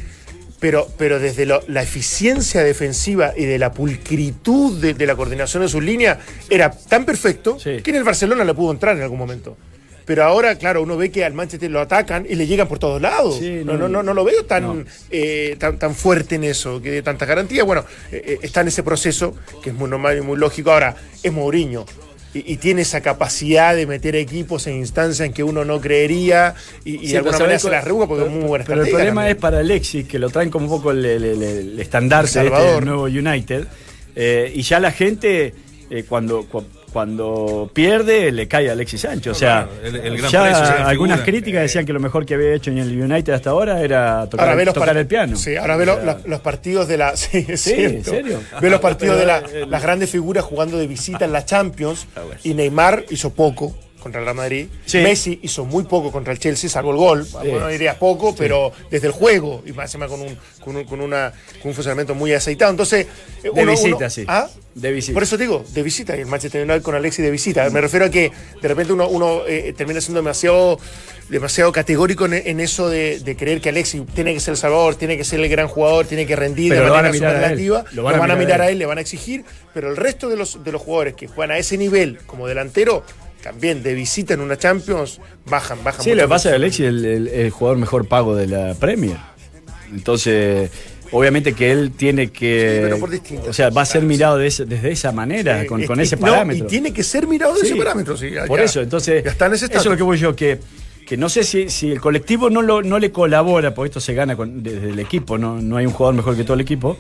[0.62, 5.84] pero, pero desde la eficiencia defensiva y de la pulcritud de, la coordinación de sus
[5.84, 6.20] líneas,
[6.50, 9.58] era tan perfecto que en el Barcelona le pudo entrar en algún momento.
[10.06, 13.02] Pero ahora, claro, uno ve que al Manchester lo atacan y le llegan por todos
[13.02, 13.42] lados.
[13.42, 17.02] no, no, no, no, lo veo tan, eh, tan, tan fuerte en eso, que de
[17.02, 17.64] tanta garantía.
[17.64, 20.72] Bueno, eh, eh, está en ese proceso, que es muy normal y muy lógico.
[20.72, 21.86] Ahora, es Mourinho.
[22.34, 26.54] Y, tiene esa capacidad de meter equipos en instancias en que uno no creería
[26.84, 29.38] y, de alguna manera se la rebuga porque es muy buena Pero el problema es
[29.38, 33.68] para Alexis, que lo traen como un poco el, el, estandarte de este nuevo United.
[34.54, 35.54] y ya la gente,
[36.10, 36.46] cuando,
[36.96, 39.34] cuando pierde le cae a Alexis Sánchez.
[39.34, 39.68] O sea,
[40.32, 43.82] ya algunas críticas decían que lo mejor que había hecho en el United hasta ahora
[43.82, 45.36] era tocar, el piano.
[45.36, 45.86] Sí, ahora ve
[46.26, 47.18] los, partidos de la.
[47.26, 48.40] Sí, es serio?
[48.62, 52.54] Ve los partidos de las grandes figuras jugando de visita en la Champions ah, y
[52.54, 53.76] Neymar hizo poco
[54.06, 54.68] contra el Real Madrid.
[54.94, 57.28] Messi hizo muy poco contra el Chelsea, salvo el gol.
[57.32, 61.34] Bueno, diría poco, pero desde el juego, y más con un, con, un, con, una,
[61.60, 62.70] con un funcionamiento muy aceitado.
[62.70, 63.08] Entonces,
[63.44, 64.24] eh, de visita, sí.
[64.28, 64.48] ¿ah?
[64.76, 65.16] De visita.
[65.16, 66.16] Por eso digo, de visita.
[66.16, 67.68] Y el Manchester United con Alexis de visita.
[67.72, 68.32] Me refiero a que
[68.62, 70.78] de repente uno, uno eh, termina siendo demasiado
[71.30, 75.24] demasiado categórico en, eso de, creer que Alexis tiene que ser el salvador, tiene que
[75.24, 77.84] ser el gran jugador, tiene que rendir de manera superlativa.
[77.94, 79.44] Lo van, a, mirar a él, le van a exigir,
[79.74, 83.04] pero el resto de los, de los jugadores que juegan a ese nivel como delantero
[83.46, 86.04] también de visita en una Champions, bajan, bajan.
[86.04, 86.94] Sí, lo que pasa es que Alexis es
[87.32, 89.18] el, jugador mejor pago de la Premier.
[89.94, 90.72] Entonces,
[91.12, 92.72] obviamente que él tiene que.
[92.78, 95.64] Sí, pero por distintas o sea, va a ser mirado de ese- desde esa manera,
[95.68, 96.66] con, es con ese no, parámetro.
[96.66, 98.32] y tiene que ser mirado de ese parámetro, sí.
[98.32, 99.24] ya- Por eso, entonces.
[99.24, 100.60] Ya está en ese Eso es lo que voy yo, que,
[101.06, 104.16] que no sé si, si el colectivo no, lo, no le colabora, porque esto se
[104.16, 106.98] gana con- desde el equipo, no, no hay un jugador mejor que todo el equipo.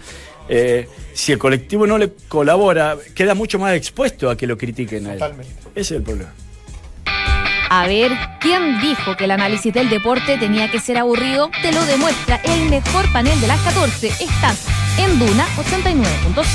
[0.49, 5.07] Eh, si el colectivo no le colabora, queda mucho más expuesto a que lo critiquen
[5.07, 5.19] a él.
[5.19, 5.53] Totalmente.
[5.75, 6.31] Ese es el problema.
[7.69, 11.49] A ver, ¿quién dijo que el análisis del deporte tenía que ser aburrido?
[11.63, 14.07] Te lo demuestra el mejor panel de las 14.
[14.07, 14.65] Estás
[14.99, 16.45] en Duna 89.7.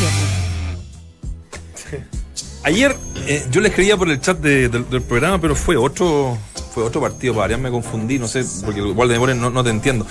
[2.62, 2.94] Ayer
[3.26, 6.36] eh, yo le escribía por el chat de- del, del programa, pero fue otro
[6.74, 7.32] fue otro partido.
[7.34, 10.06] Para variar me confundí, no sé, porque igual de memoria no, no te entiendo.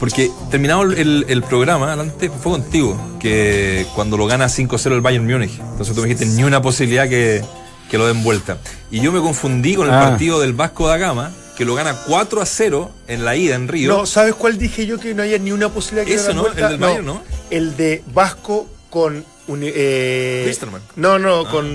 [0.00, 5.26] Porque terminado el, el programa, adelante fue contigo, que cuando lo gana 5-0 el Bayern
[5.26, 5.60] Múnich.
[5.60, 7.44] Entonces tú me dijiste ni una posibilidad que,
[7.90, 8.56] que lo den vuelta.
[8.90, 10.00] Y yo me confundí con el Ah.
[10.08, 13.92] partido del Vasco da Gama, que lo gana 4-0 en la ida en Río.
[13.94, 16.36] No, ¿sabes cuál dije yo que no haya ni una posibilidad que Ese, le den
[16.36, 16.42] ¿no?
[16.44, 16.60] vuelta?
[16.64, 17.22] El del Bayern, ¿no?
[17.50, 19.22] El de Vasco con.
[19.48, 20.56] uni- eh,
[20.96, 21.50] no, no, Ah.
[21.50, 21.66] con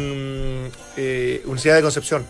[0.98, 2.26] eh, Universidad de Concepción.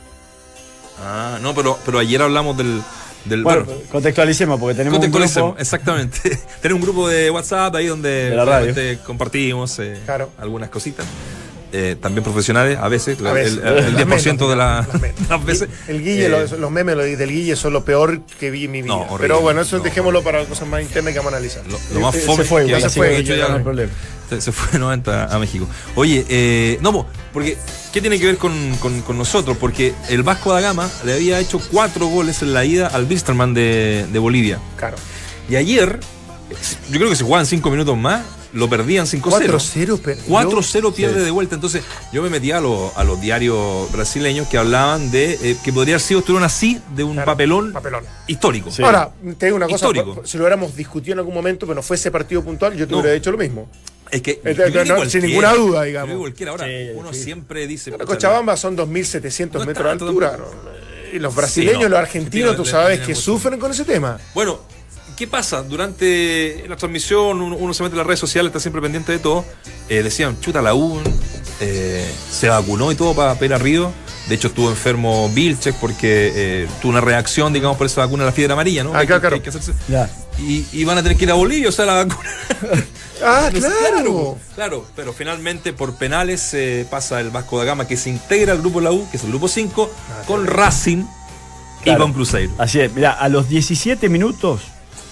[1.01, 2.81] Ah, no, pero, pero ayer hablamos del...
[3.25, 5.61] del Bueno, bueno, contextualicemos, porque tenemos un Contextualicemos, grupo.
[5.61, 6.39] exactamente.
[6.61, 8.71] Tener un grupo de WhatsApp ahí donde De la radio.
[8.71, 10.29] obviamente compartimos eh, Claro.
[10.37, 11.05] algunas cositas.
[11.77, 13.57] Eh, también profesionales, a veces, A veces.
[13.61, 14.87] el, el Las 10% menos, de la-
[15.29, 15.67] las veces.
[15.89, 18.71] El Guille, Eh, los, los memes los del Guille son lo peor que vi en
[18.71, 18.93] mi vida.
[18.93, 19.17] No, horrible.
[19.19, 21.63] Pero bueno, eso No, dejémoslo para cosas más internas que vamos a analizar.
[21.67, 23.91] lo, lo más fome se fue, que se fue, he hecho ya problema.
[24.29, 25.67] se, se fue nuevamente a, a México.
[25.95, 27.57] Oye, eh, no, po, porque
[27.91, 29.57] ¿qué tiene que ver con, con- con nosotros?
[29.59, 33.53] Porque el Vasco da Gama le había hecho cuatro goles en la ida al Wisterman
[33.53, 34.59] de, de Bolivia.
[34.77, 34.95] Claro.
[35.49, 35.99] Y ayer,
[36.89, 38.23] yo creo que se jugaban cinco minutos más,
[38.55, 39.21] lo perdían 5-0.
[39.21, 40.23] 4-0 perdió.
[40.25, 41.25] 4-0 pierde Sí.
[41.25, 41.55] de vuelta.
[41.55, 45.71] Entonces, yo me metí a, los- a los diarios brasileños que hablaban de eh, que
[45.73, 48.03] podría haber sido, estuvieron así, de un Claro, papelón, papelón.
[48.27, 48.71] histórico.
[48.71, 48.81] Sí.
[48.81, 50.21] Ahora, te digo una cosa, Histórico.
[50.25, 52.93] si lo hubiéramos discutido en algún momento, pero no fue ese partido puntual, yo te
[52.93, 52.99] No.
[52.99, 53.69] hubiera dicho lo mismo.
[54.11, 56.31] Es que, no, cualquiera- sin ninguna duda, digamos.
[56.47, 57.23] Ahora, Sí, uno sí.
[57.23, 57.89] siempre dice.
[57.91, 60.37] Bueno, Cochabamba son 2.700 No es metros de altura.
[61.11, 61.89] Y los brasileños, Sí, no.
[61.89, 64.17] los argentinos, tú sabes que sufren con ese tema.
[64.33, 64.59] Bueno,
[65.17, 65.63] ¿qué pasa?
[65.63, 69.19] Durante la transmisión, uno, uno se mete en las redes sociales, está siempre pendiente de
[69.19, 69.45] todo.
[69.89, 70.99] Eh, decían, chuta la U,
[71.61, 73.91] eh, se vacunó y todo para ir a Río.
[74.27, 78.29] De hecho, estuvo enfermo Vilches porque eh, tuvo una reacción, digamos, por esa vacuna de
[78.29, 78.89] la fiebre amarilla, ¿no?
[78.95, 79.29] Ah, claro, claro.
[79.29, 79.73] que hay que hacerse.
[79.87, 80.09] Ya.
[80.39, 82.29] Y, y van a tener que ir a Bolivia, o sea, la vacuna.
[83.23, 84.37] Ah, Pues claro.
[84.55, 88.59] Claro, pero finalmente por penales eh, pasa el Vasco da Gama que se integra al
[88.59, 89.89] grupo La U, que es el grupo 5,
[90.27, 90.97] con Racing
[91.79, 92.03] y Claro.
[92.03, 92.51] con Cruzeiro.
[92.57, 94.63] Así es, mira, a los 17 minutos,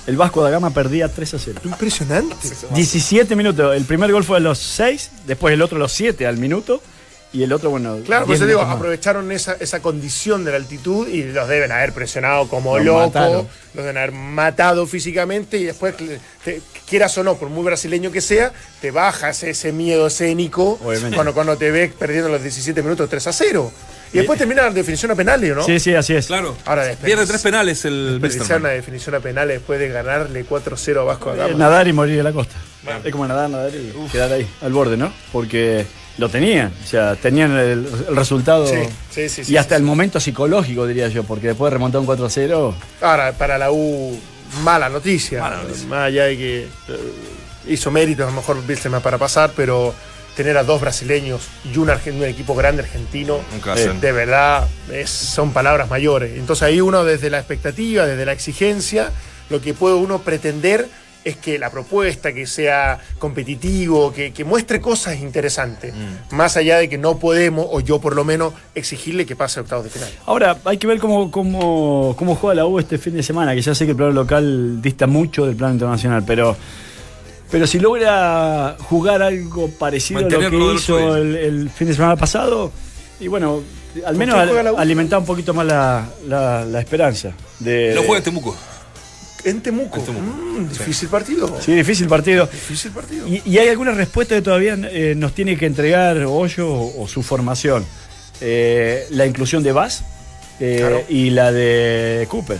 [0.08, 1.62] el Vasco da Gama perdía 3 a 0.
[1.66, 2.36] Impresionante.
[2.74, 3.76] 17 minutos.
[3.76, 6.82] El primer gol fue a los 6, después el otro a los 7 al minuto.
[7.32, 7.97] Y el otro, bueno.
[8.06, 8.76] Claro, 10 pues te digo, más.
[8.76, 13.06] aprovecharon esa, esa condición de la altitud y los deben haber presionado como Los locos,
[13.08, 13.47] mataron.
[13.74, 18.22] los deben haber matado físicamente y después, te- quieras o no, por muy brasileño que
[18.22, 18.51] sea,
[18.82, 21.16] te bajas ese miedo escénico Obviamente.
[21.16, 23.72] cuando, cuando te ves perdiendo los 17 minutos 3 a 0.
[24.14, 25.64] Y después termina la definición a penales, ¿no?
[25.64, 26.28] Sí, sí, así es.
[26.28, 26.55] Claro.
[26.66, 31.01] Ahora después- Pierde tres penales el Desperdiciar una definición a penales después de ganarle 4-0
[31.01, 31.53] a Vasco Eh, Gama.
[31.55, 32.55] nadar y morir de la costa.
[33.03, 35.11] Es como nadar, nadar y quedar ahí, al borde, ¿no?
[35.32, 35.86] Porque
[36.20, 38.68] lo tenían, o sea, tenían el, el resultado.
[38.68, 38.76] Sí,
[39.09, 39.88] sí, sí, sí, y hasta sí, el sí.
[39.88, 42.76] momento psicológico, diría yo, porque después de remontar un 4 a 0.
[43.01, 44.20] Ahora, para la U,
[44.64, 45.39] mala noticia.
[45.41, 45.88] Mala noticia.
[45.88, 46.68] Más allá de que eh,
[47.70, 49.95] hizo méritos a lo mejor Bilsterman para pasar, pero
[50.36, 53.38] tener a dos brasileños y un, un equipo grande argentino,
[53.75, 56.38] eh, de verdad, es- son palabras mayores.
[56.38, 59.11] Entonces ahí uno desde la expectativa, desde la exigencia,
[59.49, 60.88] lo que puede uno pretender
[61.23, 66.36] es que la propuesta, que sea competitivo, que, que muestre cosas interesantes, Mm.
[66.36, 69.63] más allá de que no podemos, o yo por lo menos, exigirle que pase a
[69.63, 70.09] octavos de final.
[70.25, 73.61] Ahora, hay que ver cómo, cómo, cómo juega la U este fin de semana, que
[73.61, 76.55] ya sé que el plano local dista mucho del plano internacional, pero,
[77.51, 82.15] pero si logra jugar algo parecido a lo que hizo el, el fin de semana
[82.15, 82.71] pasado,
[83.19, 83.61] y bueno,
[84.05, 87.31] al menos la al- alimentar un poquito más la, la- la esperanza.
[87.59, 88.55] De, Lo juega en Temuco.
[89.45, 90.25] En Temuco, En Temuco.
[90.25, 91.59] Mm, difícil partido.
[91.61, 92.45] Sí, difícil partido.
[92.47, 93.27] Difícil partido.
[93.27, 97.07] Y, y hay alguna respuesta que todavía eh, nos tiene que entregar Hoyo o, o
[97.07, 97.85] su formación.
[98.41, 100.03] Eh, la inclusión de Vaz
[100.59, 101.03] eh, Claro.
[101.09, 102.57] y la de Cooper.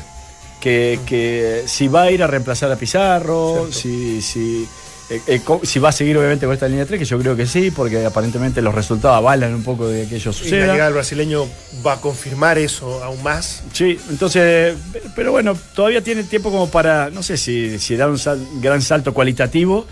[0.64, 3.74] Que, que si va a ir a reemplazar a Pizarro, Cierto.
[3.74, 4.66] si, si,
[5.10, 7.46] eh, eh, si va a seguir obviamente con esta línea 3, que yo creo que
[7.46, 10.62] sí, porque aparentemente los resultados avalan un poco de que ello Y la suceda.
[10.68, 11.46] llegada del brasileño
[11.86, 13.62] va a confirmar eso aún más.
[13.74, 14.76] Sí, entonces,
[15.18, 18.82] pero bueno, todavía tiene tiempo como para, no sé si, si dar un sal- gran
[18.82, 19.86] salto cualitativo,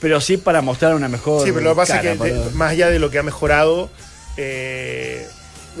[0.00, 1.46] pero sí para mostrar una mejor.
[1.46, 3.88] Sí, pero lo que pasa es que para- más allá de lo que ha mejorado,
[4.36, 5.26] eh,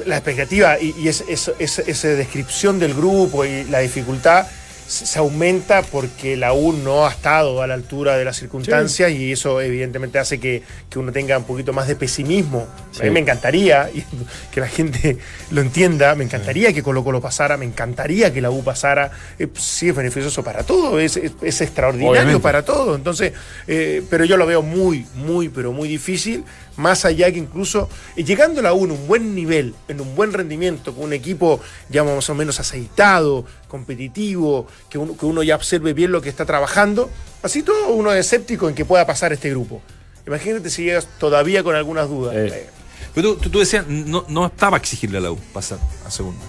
[0.06, 4.46] la expectativa y, y es- es- es- esa descripción del grupo y la dificultad
[4.86, 9.30] se aumenta porque la U no ha estado a la altura de las circunstancias y
[9.30, 12.66] eso evidentemente hace que, que, uno tenga un poquito más de pesimismo.
[12.98, 14.02] A mí me encantaría y
[14.50, 15.16] que la gente
[15.52, 19.46] lo entienda, me encantaría que Colo Colo pasara, me encantaría que la U pasara, eh,
[19.56, 23.32] sí es beneficioso para todo, es, es, extraordinario para todo, entonces,
[23.68, 26.42] eh, pero yo lo veo muy, muy, pero muy difícil
[26.80, 30.32] más allá que incluso eh, llegando la U en un buen nivel, en un buen
[30.32, 35.56] rendimiento, con un equipo ya más o menos aceitado, competitivo, que uno, que uno ya
[35.56, 37.10] observe bien lo que está trabajando,
[37.42, 39.82] así todo uno es escéptico en que pueda pasar este grupo.
[40.26, 42.34] Imagínate si llegas todavía con algunas dudas.
[42.36, 42.68] Eh.
[43.14, 46.44] Pero tú, decías, no, no estaba a exigirle a la U pasar a segunda.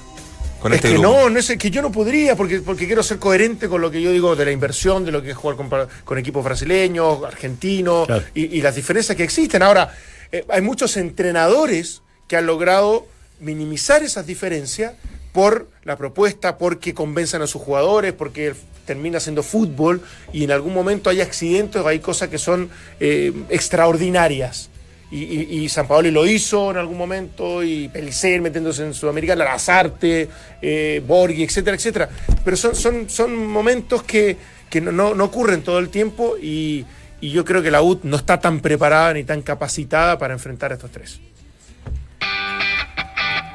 [0.61, 3.17] Con es este que no, no es que yo no podría, porque, porque quiero ser
[3.17, 5.57] coherente con lo que yo digo de la inversión, de lo que es jugar
[6.05, 9.63] con, equipos brasileños, argentinos y, y, las diferencias que existen.
[9.63, 9.91] Ahora,
[10.31, 13.07] eh, hay muchos entrenadores que han logrado
[13.39, 14.93] minimizar esas diferencias
[15.33, 18.53] por la propuesta, porque convenzan a sus jugadores, porque
[18.85, 20.01] termina siendo fútbol
[20.33, 22.69] y en algún momento hay accidentes, hay cosas que son
[22.99, 24.69] eh, extraordinarias.
[25.13, 30.29] Y, San Paolo lo hizo en algún momento, y Pelicer metiéndose en Sudamericana, Lazarte,
[30.61, 32.09] eh, Borghi, etcétera, etcétera.
[32.45, 34.37] Pero son, son, son momentos que,
[34.81, 36.85] no, no ocurren todo el tiempo y,
[37.21, 40.71] y yo creo que la UT no está tan preparada ni tan capacitada para enfrentar
[40.71, 41.21] a estos tres.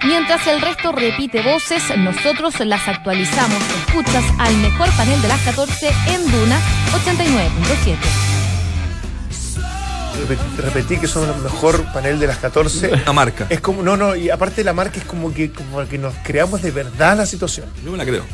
[0.05, 3.61] Mientras el resto repite voces, nosotros las actualizamos.
[3.87, 6.61] Escuchas al mejor panel de las 14 en Duna
[6.93, 7.97] 89.7.
[10.59, 13.03] Repetí, que son el mejor panel de las 14.
[13.05, 13.47] La marca.
[13.51, 16.63] Es como, no, no, y aparte la marca es como que, como que nos creamos
[16.63, 17.67] de verdad la situación.
[17.85, 18.25] Yo me la creo.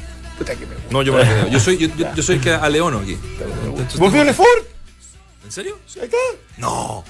[0.91, 1.49] no, yo me la creo.
[1.49, 3.17] Yo soy, yo, soy el que a Leono aquí.
[3.97, 4.73] ¿Volvió Lefort?
[5.53, 5.79] ¿En serio?
[5.97, 6.17] ¿Ahí está?
[6.57, 7.05] No.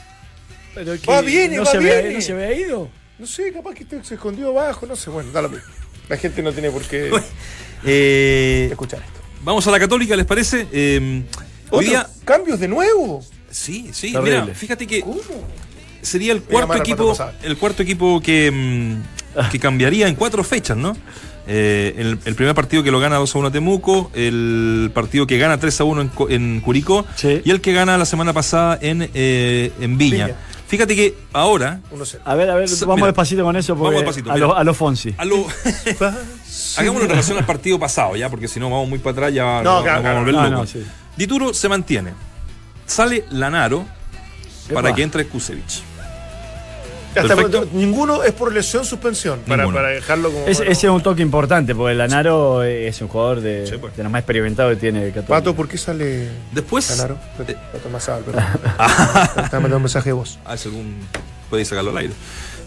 [0.74, 1.98] Pero va bien, no va se bien.
[1.98, 2.90] Había, ¿No se había ido?
[3.20, 5.10] No sé, capaz que se escondió abajo, no sé.
[5.10, 5.64] Bueno, da lo mismo.
[6.08, 7.12] La gente no tiene por qué
[7.84, 9.20] eh, escuchar esto.
[9.44, 10.66] Vamos a la católica, ¿les parece?
[10.72, 11.22] Eh,
[11.70, 12.10] hoy día.
[12.24, 13.24] ¿Cambios de nuevo?
[13.48, 14.12] Sí, sí.
[14.20, 15.02] Mira, fíjate que.
[15.02, 15.20] ¿Cómo?
[16.00, 17.16] Sería el cuarto equipo.
[17.44, 20.96] El cuarto equipo que, mm, que cambiaría en cuatro fechas, ¿no?
[21.46, 25.58] Eh, el, primer partido que lo gana 2 a 1 Temuco, el partido que gana
[25.58, 29.98] 3 a 1 en, Curicó y el que gana la semana pasada en, eh, en
[29.98, 30.36] Viña.
[30.68, 31.80] Fíjate que ahora.
[32.24, 33.76] A ver, a ver, vamos despacito con eso.
[33.76, 35.14] Porque vamos a, lo, a los Fonsi.
[35.18, 35.36] A lo,
[36.78, 39.62] hagámoslo en relación al partido pasado, ya, porque si no vamos muy para atrás, ya
[39.62, 40.76] no, vamos a volver locos.
[41.16, 42.14] Dituro se mantiene.
[42.86, 43.84] Sale Lanaro
[44.72, 45.82] para que entre Kusevich
[47.72, 50.46] ninguno es por lesión suspensión, para, dejarlo como.
[50.46, 53.96] ese es un toque importante, porque Lanaro es un jugador de, pues.
[53.96, 55.28] de los más experimentados que tiene Católica.
[55.28, 57.18] Pato, ¿por qué sale Después, Lanaro?
[57.36, 58.44] Pato Masal, perdón.
[59.44, 60.38] Está mandando un mensaje de voz.
[60.44, 60.96] Ah, según.
[61.50, 62.14] Podéis sacarlo al aire.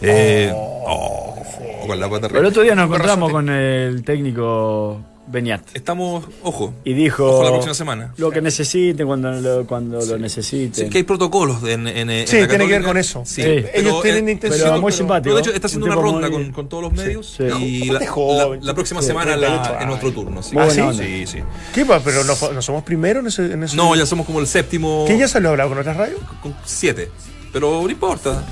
[0.01, 1.43] Eh, oh,
[1.83, 5.61] oh, con la pata el otro día nos encontramos con el técnico Beniat.
[5.73, 6.73] Estamos, ojo.
[6.83, 7.25] Y dijo.
[7.25, 8.13] Ojo la próxima semana.
[8.17, 10.85] Lo que necesiten cuando lo, cuando lo necesiten.
[10.85, 13.23] Sí, que hay protocolos en, en, Sí, tiene que ver con eso.
[13.25, 13.41] Sí.
[13.41, 14.69] Ellos tienen intención.
[14.69, 15.35] Pero muy simpático.
[15.35, 17.39] de hecho, está haciendo una ronda con, con, todos los medios.
[17.59, 17.99] Y la,
[18.61, 20.43] la, próxima semana la, en nuestro turno.
[20.43, 21.25] Sí, ¿Ah, sí?
[21.25, 21.39] sí,
[21.73, 22.03] ¿Qué pasa?
[22.03, 25.05] ¿Pero no, no, somos primeros en ese, en ese, No, ya somos como el séptimo.
[25.07, 26.19] ¿Qué ya se lo ha hablado con otras radios?
[26.41, 27.09] Con siete.
[27.51, 28.43] Pero no importa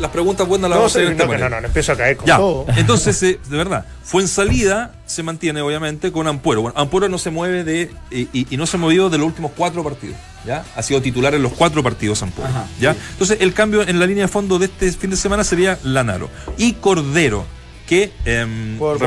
[0.00, 1.16] las preguntas buenas las vamos a hacer.
[1.16, 2.66] No, no, no, no, empiezo a caer con todo.
[2.76, 6.62] Entonces, eh, de verdad, fue en salida, se mantiene obviamente con Ampuero.
[6.62, 7.90] Bueno, Ampuero no se mueve de.
[8.10, 10.16] Y, no se ha movido de los últimos cuatro partidos.
[10.46, 10.64] ¿Ya?
[10.74, 12.50] Ha sido titular en los cuatro partidos Ampuero.
[12.80, 12.96] ¿Ya?
[13.12, 16.30] Entonces, el cambio en la línea de fondo de este fin de semana sería Lanaro.
[16.56, 17.44] Y Cordero,
[17.86, 19.02] que eh, Por,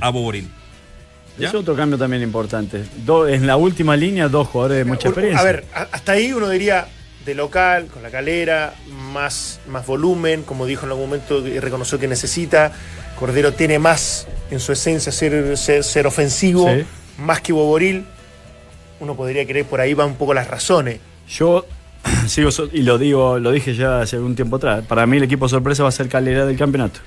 [0.00, 0.50] a Boboril.
[1.38, 2.84] Es otro cambio también importante.
[3.28, 5.40] en la última línea, dos jugadores de mucha experiencia.
[5.40, 6.88] A ver, hasta ahí uno diría,
[7.26, 8.74] de local, con la calera,
[9.12, 12.72] más, más volumen, como dijo en algún momento y reconoció que necesita.
[13.18, 16.70] Cordero tiene más en su esencia ser, ser, ofensivo,
[17.18, 18.04] más que Boboril.
[19.00, 21.00] Uno podría creer por ahí van un poco las razones.
[21.28, 21.66] Yo
[22.28, 24.84] sigo y lo digo, lo dije ya hace algún tiempo atrás.
[24.86, 27.00] Para mí el equipo sorpresa va a ser Calera del campeonato.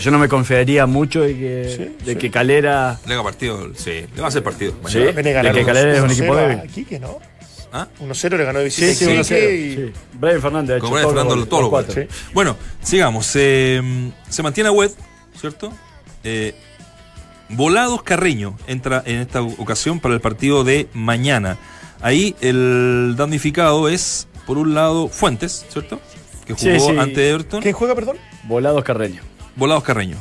[0.00, 2.98] yo no me confiaría mucho de que, de que Calera.
[3.06, 4.74] Le partido, sí, le va a hacer partido.
[4.86, 6.58] Sí, de que Calera es un equipo débil.
[6.58, 7.20] Aquí que no.
[7.72, 7.88] ¿Ah?
[8.00, 8.94] 1-0 le ganó de visita.
[8.94, 9.92] Sí, sí, sí.
[10.12, 10.80] Brian Fernández.
[10.80, 12.04] Con Brian Fernández todos los cuatro.
[12.34, 13.26] Bueno, sigamos.
[13.26, 13.82] se
[14.42, 14.92] mantiene a Web,
[15.40, 15.72] ¿cierto?
[16.24, 16.54] Eh,
[17.48, 21.58] Volados Carreño entra en esta ocasión para el partido de mañana.
[22.00, 26.00] Ahí el damnificado es, por un lado, Fuentes, ¿cierto?
[26.46, 27.62] Que jugó ante Everton.
[27.62, 28.16] ¿Quién juega, perdón?
[28.44, 29.22] Volados Carreño.
[29.54, 30.16] Volados Carreño.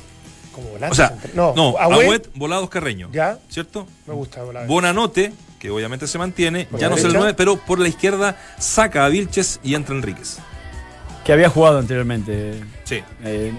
[0.52, 0.92] Como volante.
[0.92, 3.10] O sea, no, no Agüet, Volados Carreño.
[3.14, 3.40] ¿Ya?
[3.50, 3.88] ¿Cierto?
[4.06, 4.68] Me gusta Volados.
[4.68, 5.32] Bonanote,
[5.62, 9.10] que obviamente se mantiene, ya no es el 9, pero por la izquierda saca a
[9.10, 10.40] Vilches y entra Enríquez.
[11.24, 12.56] que había jugado anteriormente.
[12.84, 12.96] Sí.
[12.96, 13.52] Eh, eh,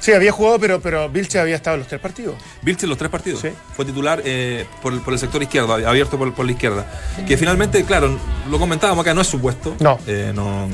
[0.00, 2.34] Sí, había jugado, pero, pero Vilche había estado en los tres partidos.
[2.62, 3.40] Vilche en los tres partidos.
[3.40, 3.50] Sí.
[3.76, 6.84] Fue titular eh, por, el- por el sector izquierdo, abierto por, por la izquierda.
[7.24, 8.18] Que finalmente, claro,
[8.50, 9.76] lo comentábamos acá, no es su puesto.
[9.78, 9.96] No.
[10.08, 10.68] Eh, no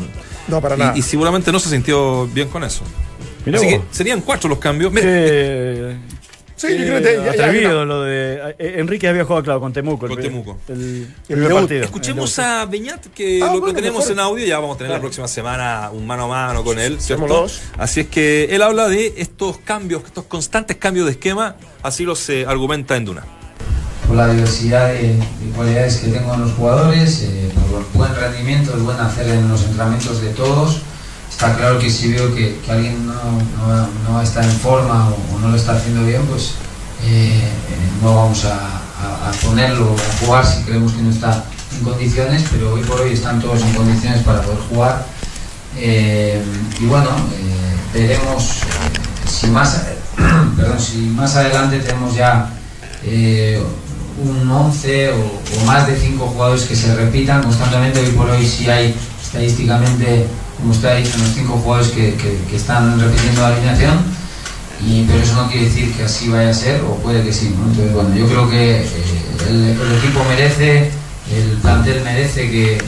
[0.48, 0.92] No, para nada.
[0.96, 2.84] y, y seguramente no se sintió bien con eso.
[3.44, 3.74] mirá Así vos.
[3.90, 4.90] que serían cuatro los cambios.
[4.90, 5.06] Mira,
[6.60, 8.54] Sí, yo creo que ya- ya- atrevido lo de.
[8.58, 10.06] eh, Enrique había jugado, claro, con Temuco.
[10.08, 10.58] Con Temuco.
[10.68, 11.60] El, El primer debut.
[11.62, 11.84] partido.
[11.84, 14.12] Escuchemos El a Beñat, que Ah, lo, lo bueno, tenemos mejor.
[14.12, 16.98] en audio, ya vamos a tener la próxima semana un mano a mano con él,
[17.28, 17.60] dos.
[17.78, 22.28] Así es que él habla de estos cambios, estos constantes cambios de esquema, así los
[22.28, 23.24] eh, argumenta en Duna.
[24.06, 28.14] por la diversidad de, de cualidades que tengo en los jugadores, eh, por el buen
[28.14, 30.82] rendimiento, el buen hacer en los entrenamientos de todos.
[31.40, 35.38] Está claro que si veo que, que alguien no, no- no está en forma o,
[35.38, 36.50] no lo está haciendo bien, pues
[37.02, 37.48] eh,
[38.02, 41.42] no vamos a, a- a ponerlo a jugar si creemos que no está
[41.78, 45.06] en condiciones, pero hoy por hoy están todos en condiciones para poder jugar.
[45.78, 46.42] Eh,
[46.78, 48.44] y bueno, eh, veremos
[49.26, 49.80] si, más,
[50.58, 52.50] perdón, si más adelante tenemos ya
[54.22, 57.98] un 11 o, o más de 5 jugadores que se repitan constantemente.
[58.00, 60.26] Hoy por hoy sí hay estadísticamente,
[60.60, 63.98] como usted ha dicho, unos 5 jugadores que, que- que están repitiendo la alineación.
[64.86, 67.54] Y, pero eso no quiere decir que así vaya a ser, o puede que sí.
[67.56, 67.66] ¿no?
[67.70, 68.86] Entonces, bueno, yo creo que eh,
[69.48, 70.90] el, el equipo merece,
[71.30, 72.78] el plantel merece que,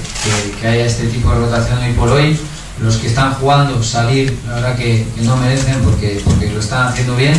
[0.61, 2.39] que- haya este tipo de rotación hoy por hoy.
[2.81, 7.14] Los que están jugando salir, la verdad que, no merecen porque, porque lo están haciendo
[7.14, 7.35] bien,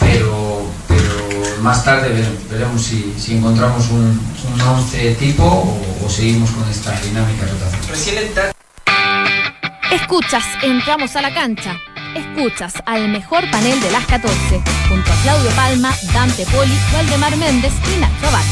[0.00, 4.18] pero, pero más tarde vere- veremos si, si encontramos un,
[4.54, 7.82] un 11 tipo o, o seguimos con esta dinámica de rotación.
[9.92, 11.76] Escuchas, entramos a la cancha.
[12.14, 14.36] Escuchas al mejor panel de las 14,
[14.88, 18.48] junto a Claudio Palma, Dante Poli, Waldemar Méndez y Nacho Abarca.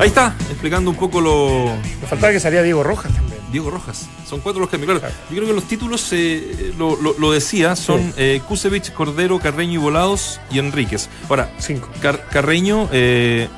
[0.00, 1.72] Ahí está, explicando un poco lo.
[2.00, 3.38] Me faltaba que salía Diego Rojas también.
[3.52, 4.08] Diego Rojas.
[4.28, 4.98] Son cuatro los cambios.
[4.98, 9.38] Claro, yo creo que los títulos, eh, lo, lo- lo decía, son eh, Kusevich, Cordero,
[9.38, 11.08] Carreño y Volados y Enríquez.
[11.28, 11.88] Ahora, Cinco.
[12.02, 13.48] Car- Carreño eh,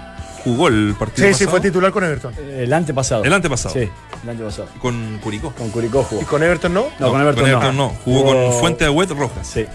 [0.47, 2.35] jugó el partido Sí, sí, pasado, fue titular con Everton.
[2.39, 3.25] El antepasado.
[3.25, 3.89] el antepasado Sí,
[4.23, 4.69] el antepasado.
[4.81, 5.53] con Curicó.
[5.53, 6.23] Con Curicó jugó.
[6.23, 6.87] ¿Y con Everton no?
[6.99, 7.89] No, con Everton, no.
[8.05, 9.47] Jugó, Jugó- con Fuente de Huet Rojas.
[9.47, 9.67] Sí,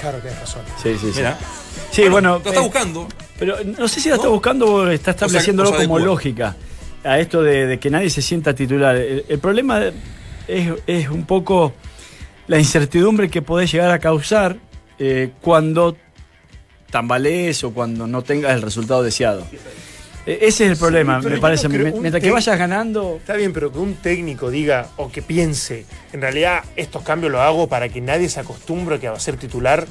[0.00, 0.62] Claro, tienes razón.
[0.82, 1.10] sí, sí.
[1.12, 1.16] sí.
[1.18, 1.38] Mira.
[1.90, 2.40] Sí, bueno.
[2.42, 3.08] Lo está eh, buscando.
[3.38, 4.32] Pero no sé si la está ¿No?
[4.32, 6.56] buscando o está estableciéndolo o sea, como lógica
[7.04, 8.96] a esto de, de que nadie se sienta titular.
[8.96, 9.82] El, el problema
[10.48, 11.74] es, es un poco
[12.46, 14.56] la incertidumbre que podés llegar a causar
[14.98, 15.96] eh, cuando
[16.90, 19.46] tambalees o cuando no tengas el resultado deseado.
[20.26, 21.68] Eh, Ese es el problema, me parece.
[21.68, 23.16] no Mientras que vayas ganando.
[23.18, 27.40] Está bien, pero que un técnico diga o que piense, en realidad estos cambios los
[27.40, 29.86] hago para que nadie se acostumbre a que va a ser titular,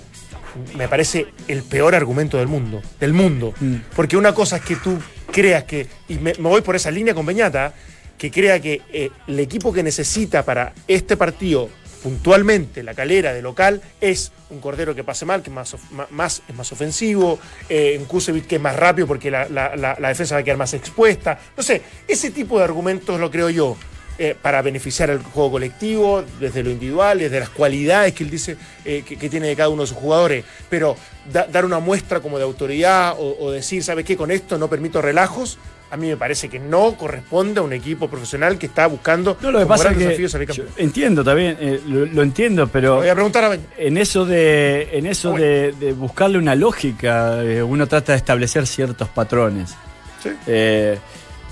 [0.77, 2.81] me parece el peor argumento del mundo.
[2.99, 3.53] Del mundo.
[3.59, 3.75] Mm.
[3.95, 4.99] Porque una cosa es que tú
[5.31, 7.73] creas que, y me, me voy por esa línea con Beñata,
[8.17, 11.69] que crea que eh, el equipo que necesita para este partido
[12.05, 15.73] puntualmente la calera de local es un Cordero que pase mal, que más,
[16.47, 19.47] es más ofensivo, eh, Kusevich que es más rápido porque la,
[20.07, 21.39] defensa va a quedar más expuesta.
[21.57, 23.75] No sé, ese tipo de argumentos lo creo yo.
[24.17, 28.55] eh, para beneficiar al juego colectivo, desde lo individual, desde las cualidades que él dice
[28.85, 30.45] eh, que, que tiene de cada uno de sus jugadores.
[30.69, 30.95] Pero
[31.33, 34.15] da- dar una muestra como de autoridad o, o decir, ¿sabes qué?
[34.15, 35.57] Con esto no permito relajos.
[35.91, 39.51] A mí me parece que no corresponde a un equipo profesional que está buscando No,
[39.51, 40.27] lo que pasa es que.
[40.29, 40.67] salir campeón.
[40.77, 42.97] entiendo también, eh, lo, lo entiendo, pero.
[42.97, 43.57] Voy a preguntar a.
[43.77, 45.45] En eso de, en eso Bueno.
[45.45, 49.75] de, de buscarle una lógica, eh, uno trata de establecer ciertos patrones.
[50.21, 50.29] Sí.
[50.47, 50.97] Eh,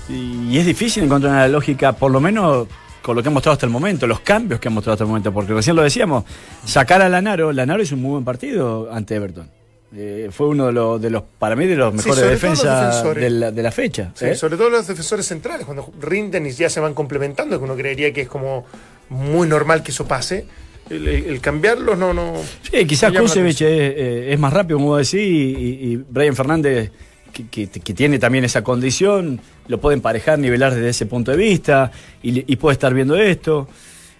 [0.09, 2.67] y es difícil encontrar una lógica, por lo menos
[3.01, 5.09] con lo que ha mostrado hasta el momento, los cambios que ha mostrado hasta el
[5.09, 6.23] momento, porque recién lo decíamos,
[6.65, 9.49] sacar a Lanaro, Lanaro hizo un muy buen partido ante Everton.
[9.95, 13.03] Eh, fue uno de los, de los, para mí, de los Sí, mejores los defensas
[13.15, 14.11] de la, de la fecha.
[14.15, 14.35] Sí, ¿eh?
[14.35, 18.11] Sobre todo los defensores centrales, cuando rinden y ya se van complementando, que uno creería
[18.11, 18.65] que es como
[19.09, 20.45] muy normal que eso pase.
[20.89, 22.33] El, cambiarlos no, no.
[22.71, 26.91] Sí, quizás Kusevich es, eh, es más rápido, como decís, y, y- y Brian Fernández,
[27.31, 31.37] que, que- que tiene también esa condición, lo puede emparejar, nivelar desde ese punto de
[31.37, 31.91] vista,
[32.21, 33.67] y, y puede estar viendo esto.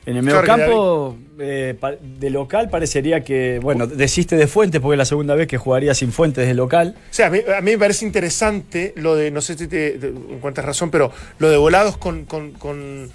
[0.06, 4.82] En el medio Claro que campo, eh, de local, parecería que, bueno, desiste de Fuentes,
[4.82, 6.96] porque es la segunda vez que jugaría sin Fuentes de local.
[6.98, 9.98] O sea, a mí, a mí me parece interesante lo de, no sé si te,
[10.56, 13.10] razón, pero lo de volados con, con, con,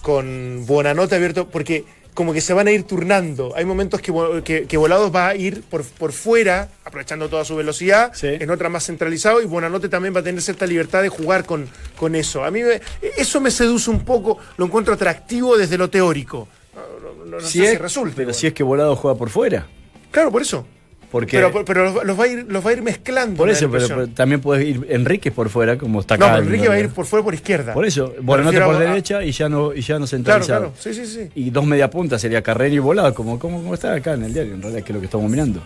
[0.00, 1.84] con Buenanote abierto, porque
[2.14, 3.52] como que se van a ir turnando.
[3.56, 4.12] Hay momentos que,
[4.44, 8.26] que, que volados va a ir por, por fuera, aprovechando toda su velocidad, Sí.
[8.28, 11.68] en otra más centralizado, y Buenanote también va a tener cierta libertad de jugar con,
[11.96, 12.44] con eso.
[12.44, 12.80] A mí me-
[13.16, 16.48] eso me seduce un poco, lo encuentro atractivo desde lo teórico.
[16.74, 18.14] No, no- no- no sé si resulta.
[18.16, 19.66] pero si es que Volado juega por fuera.
[20.10, 20.66] Claro, por eso.
[21.12, 23.36] Porque, pero, pero los, va a ir, los va a ir mezclando.
[23.36, 26.32] Por eso, pero, también puede ir Enrique por fuera, como está acá.
[26.32, 27.74] No, Enrique va a ir por fuera por izquierda.
[27.74, 30.46] Por eso, Buenanote por derecha y ya no, y ya no centralizado.
[30.46, 31.28] Claro, claro, sí, sí, sí.
[31.34, 34.32] Y dos media puntas sería Carreño y Volado, como, como, como está acá en el
[34.32, 35.62] diario, en realidad, que es lo que estamos mirando.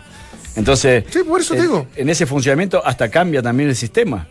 [0.57, 1.87] Entonces, sí, por eso en, digo.
[1.95, 4.27] en ese funcionamiento hasta cambia también el sistema.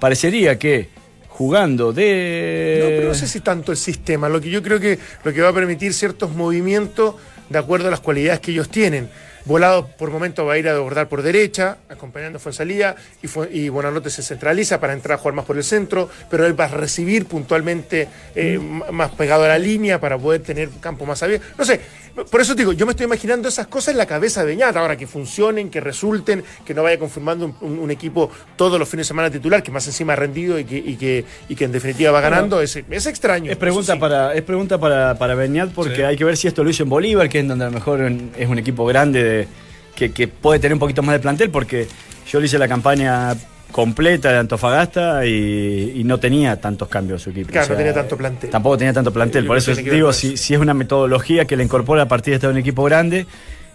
[0.00, 0.88] Parecería que
[1.28, 2.78] jugando de.
[2.80, 4.30] No, pero no sé si tanto el sistema.
[4.30, 7.16] Lo que yo creo que lo que va a permitir ciertos movimientos
[7.50, 9.10] de acuerdo a las cualidades que ellos tienen.
[9.48, 13.48] Volado por momento va a ir a abordar por derecha, acompañando a Fuensalía, y, fue,
[13.50, 16.66] y Buenanote se centraliza para entrar a jugar más por el centro, pero él va
[16.66, 21.46] a recibir puntualmente eh, más pegado a la línea para poder tener campo más abierto.
[21.56, 21.80] No sé,
[22.24, 24.96] por eso digo, yo me estoy imaginando esas cosas en la cabeza de Beñat, ahora
[24.96, 29.30] que funcionen, que resulten, que no vaya confirmando un, equipo todos los fines de semana
[29.30, 32.20] titular, que más encima ha rendido y que, y que, y que en definitiva va
[32.20, 33.50] ganando, es, es, extraño.
[33.50, 36.70] Es pregunta, para, es pregunta para, para Beñat porque hay que ver si esto lo
[36.70, 38.00] hizo en Bolívar, que es donde a lo mejor
[38.36, 39.48] es un equipo grande
[39.94, 41.86] que, que puede tener un poquito más de plantel, porque
[42.30, 43.34] yo le hice la campaña
[43.72, 47.50] completa de Antofagasta y, no tenía tantos cambios su equipo.
[47.50, 48.50] Claro, no tenía tanto plantel.
[48.50, 49.46] Tampoco tenía tanto plantel.
[49.46, 52.50] Por eso digo, si, si, es una metodología que le incorpora a partir de estar
[52.50, 53.26] un equipo grande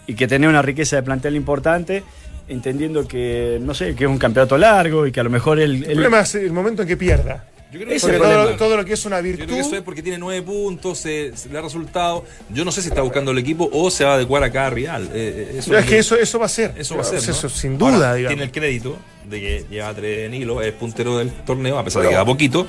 [0.07, 2.03] y que tenía una riqueza de plantel importante,
[2.47, 5.75] entendiendo que, no sé, que es un campeonato largo y que a lo mejor el...
[5.75, 7.45] El, el problema es el momento en que pierda.
[7.73, 9.41] Yo creo que todo, lo que es una virtud.
[9.41, 12.23] Yo creo que eso es porque tiene nueve puntos, le ha resultado.
[12.49, 14.69] Yo no sé si está buscando el equipo o se va a adecuar acá a
[14.69, 15.09] Real.
[15.11, 16.75] Eh, eso es que eso, eso va a ser.
[16.77, 17.17] Eso va a ser.
[17.17, 18.95] Eso, sin duda, Tiene el crédito
[19.27, 22.25] de que lleva tres en hilo, es puntero del torneo, a pesar de que queda
[22.25, 22.67] poquito.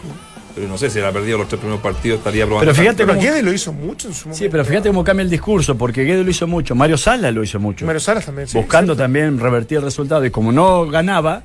[0.54, 2.72] Pero no sé si ha perdido los tres primeros partidos, estaría probando.
[2.72, 3.20] Pero fíjate cómo...
[3.20, 4.38] Guede lo hizo mucho en su momento.
[4.38, 7.42] Sí, pero fíjate cómo cambia el discurso, porque Guede lo hizo mucho, Mario Sala lo
[7.42, 7.84] hizo mucho.
[7.84, 10.24] Mario Sala también, sí, Buscando también revertir el resultado.
[10.24, 11.42] Y como no ganaba,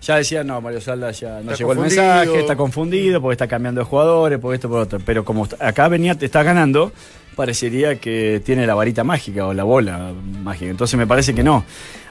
[0.00, 3.80] ya decía, no, Mario Sala ya no llegó el mensaje, está confundido porque está cambiando
[3.80, 4.98] de jugadores, por esto, por otro.
[5.04, 6.92] Pero como acá venía, te está ganando,
[7.36, 10.70] parecería que tiene la varita mágica o la bola mágica.
[10.70, 11.64] Entonces me parece que no.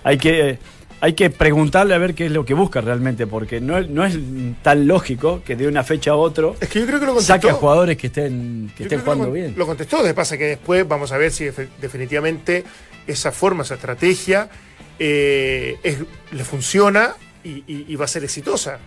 [0.04, 0.60] Hay que,
[1.02, 4.18] hay que preguntarle a ver qué es lo que busca realmente, porque no, no es
[4.62, 7.50] tan lógico que de una fecha a otro es que yo creo que lo saque
[7.50, 9.56] a jugadores que estén, que estén jugando bien.
[9.58, 11.46] Lo contestó, de pasa que después vamos a ver si
[11.82, 12.64] definitivamente
[13.08, 14.48] esa forma, esa estrategia
[15.00, 15.78] eh,
[16.32, 18.80] le funciona y, va a ser exitosa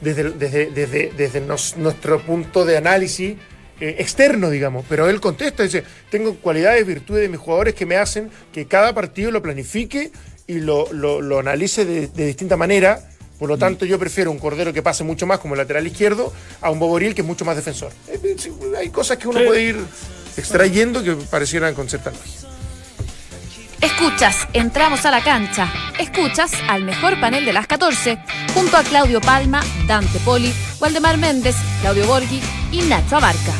[0.00, 3.36] desde, desde, desde, nuestro punto de análisis
[3.80, 4.84] eh, externo, digamos.
[4.88, 8.94] Pero él contesta, dice, tengo cualidades, virtudes de mis jugadores que me hacen que cada
[8.94, 10.10] partido lo planifique
[10.46, 13.00] y lo, lo, analice de, distinta manera.
[13.38, 16.30] Por lo tanto, yo prefiero un Cordero que pase mucho más como lateral izquierdo
[16.60, 17.90] a un Boboril que es mucho más defensor.
[18.08, 18.36] Eh,
[18.76, 19.76] hay cosas que uno puede ir
[20.36, 22.10] extrayendo que parecieran con cierta
[23.80, 25.72] Escuchas, entramos a la cancha.
[25.98, 28.18] Escuchas al mejor panel de las 14,
[28.52, 33.52] junto a Claudio Palma, Dante Poli, Waldemar Méndez, Claudio Borghi y Nacho Abarca.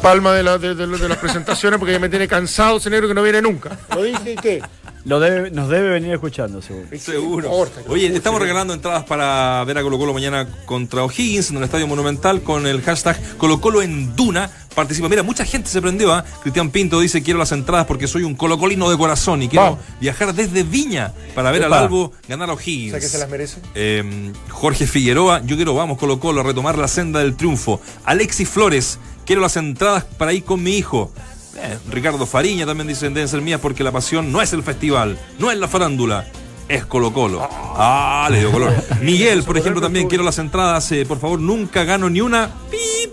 [0.00, 3.76] Palma de, las presentaciones porque ya me tiene cansado ese negro que no viene nunca.
[3.94, 4.62] Lo dije que
[5.04, 6.86] lo debe, nos debe venir escuchando, seguro.
[6.98, 7.50] Seguro.
[7.88, 11.86] Oye, estamos regalando entradas para ver a Colo Colo mañana contra O'Higgins en el Estadio
[11.86, 14.50] Monumental con el hashtag Colo Colo en Duna.
[14.74, 15.08] Participa.
[15.08, 16.12] Mira, mucha gente se prendió.
[16.12, 16.24] ¿ah?
[16.42, 20.34] Cristian Pinto dice: Quiero las entradas porque soy un colocolino de corazón y quiero viajar
[20.34, 22.92] desde Viña para ver al Albo ganar a O'Higgins.
[22.92, 23.60] ¿Sabes que se las merece?
[23.74, 27.80] Em, Jorge Figueroa, yo quiero, vamos, Colo Colo, a retomar la senda del triunfo.
[28.04, 31.12] Alexis Flores, quiero las entradas para ir con mi hijo.
[31.56, 35.18] Eh, Ricardo Fariña también dice deben ser mías porque la pasión no es el festival,
[35.38, 36.26] no es la farándula,
[36.68, 37.46] es Colo Colo.
[37.50, 38.72] Ah, le dio color.
[39.02, 40.90] Miguel, por ejemplo, también quiero las entradas.
[40.92, 42.50] Eh, por favor, nunca gano ni una.
[42.70, 43.12] ¡Pip!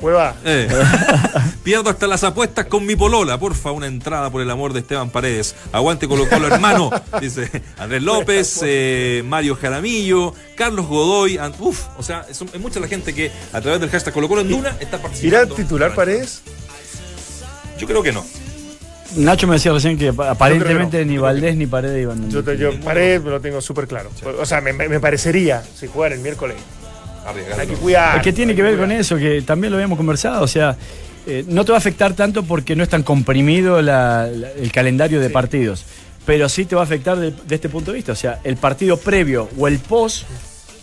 [0.00, 0.36] Hueva.
[0.44, 0.68] Eh.
[1.64, 3.38] Pierdo hasta las apuestas con mi polola.
[3.38, 5.56] Porfa, una entrada por el amor de Esteban Paredes.
[5.72, 6.90] Aguante Colo Colo, hermano.
[7.20, 8.62] Dice Andrés López,
[9.24, 11.40] Mario Jaramillo, Carlos Godoy.
[11.58, 14.50] Uf, o sea, es, mucha la gente que a través del hashtag Colo Colo en
[14.50, 15.46] Duna está participando.
[15.46, 16.42] ¿Irá titular Paredes?
[17.78, 18.24] Yo creo que no.
[19.16, 22.30] Nacho me decía recién que aparentemente ni Valdés ni Paredes iban.
[22.30, 24.10] Yo, yo Paredes lo tengo súper claro.
[24.38, 26.56] O sea, me, parecería si jugar el miércoles.
[27.58, 28.20] Hay que cuidar.
[28.22, 30.42] Que tiene que, ver con eso, que también lo habíamos conversado.
[30.42, 30.76] O sea,
[31.26, 35.30] eh, no te va a afectar tanto porque no es tan comprimido el calendario de
[35.30, 35.84] partidos.
[36.26, 38.12] Pero sí te va a afectar de, este punto de vista.
[38.12, 40.24] O sea, el partido previo o el post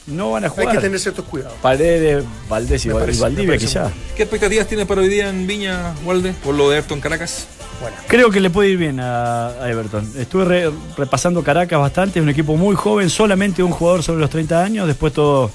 [0.08, 0.70] no van a jugar.
[0.70, 1.58] Hay que tener ciertos cuidados.
[1.62, 3.92] Paredes, Valdés y, Valdivia quizá.
[4.16, 7.48] ¿Qué expectativas tiene para hoy día en Viña, Walde, por lo de Everton Caracas?
[7.82, 7.98] Bueno.
[8.08, 10.10] Creo que le puede ir bien a, Everton.
[10.18, 14.64] Estuve repasando Caracas bastante, es un equipo muy joven, solamente un jugador sobre los 30
[14.64, 15.52] años, después todo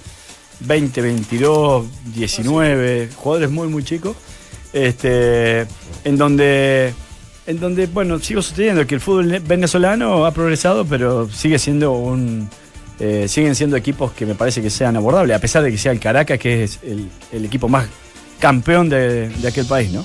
[0.60, 4.16] 20, 22, 19, jugadores muy, muy chicos.
[4.72, 5.66] Este,
[6.04, 6.94] en donde
[7.46, 12.48] en donde, bueno, sigo sosteniendo que el fútbol venezolano ha progresado, pero sigue siendo un,
[13.00, 15.90] eh, siguen siendo equipos que me parece que sean abordables, a pesar de que sea
[15.92, 17.88] el Caracas, que es el, equipo más
[18.38, 20.04] campeón de, aquel país, ¿no?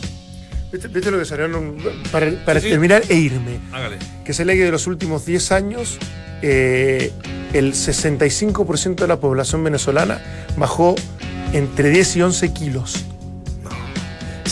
[0.72, 1.76] ¿Viste, viste lo que salieron?
[2.12, 2.72] Para, para Sí, sí.
[2.72, 3.60] terminar e irme.
[3.72, 3.98] Hágale.
[4.24, 5.98] Que se lee que de los últimos 10 años,
[6.42, 7.12] eh,
[7.54, 10.22] el 65% de la población venezolana
[10.58, 10.96] bajó
[11.54, 13.06] entre 10 y 11 kilos.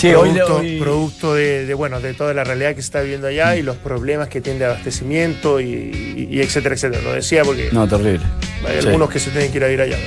[0.04, 3.00] Sí, producto, hoy, hoy- producto de, de, bueno, de toda la realidad que se está
[3.02, 7.02] viviendo allá y los problemas que tiene de abastecimiento y, y- y etcétera, etcétera.
[7.04, 8.26] Lo decía porque No, terrible.
[8.68, 8.88] hay Sí.
[8.88, 9.98] algunos que se tienen que ir a ir allá.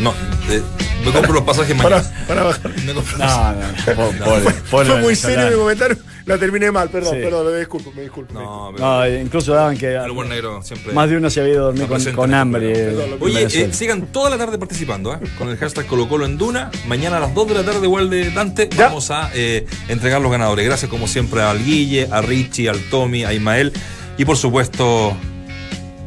[0.00, 0.12] No,
[0.50, 0.60] eh,
[1.04, 2.02] me compro los pasajes mañana.
[2.02, 2.70] Para, para bajar.
[2.84, 3.94] Me compro- No, no, no.
[3.94, 5.96] po- No, pobre- pobre Fue muy serio mi comentario.
[6.24, 7.20] La terminé mal, perdón, Sí.
[7.22, 8.34] perdón, me disculpo, me disculpo.
[8.34, 10.92] No, pero No, incluso daban que el buen negro siempre.
[10.92, 12.70] más de uno se había ido a dormir con, hambre.
[12.72, 15.18] eh, Perdón, Oye, eh, sigan toda la tarde participando, ¿eh?
[15.36, 16.70] con el hashtag Colo Colo en Duna.
[16.86, 18.86] Mañana a las 2 de la tarde, igual de Dante, Ya.
[18.86, 20.64] vamos a eh, entregar los ganadores.
[20.64, 23.72] Gracias como siempre al Guille, a Richie, al Tommy, a Ismael
[24.16, 25.16] y por supuesto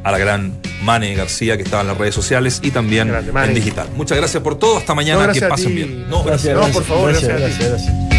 [0.03, 0.53] a la gran
[0.83, 3.89] Mane García que estaba en las redes sociales y también Grande, en digital.
[3.95, 4.77] Muchas gracias por todo.
[4.77, 5.27] Hasta mañana.
[5.27, 6.09] No, que pasen bien.
[6.09, 8.14] No, Gracias, No, por favor, gracias, gracias.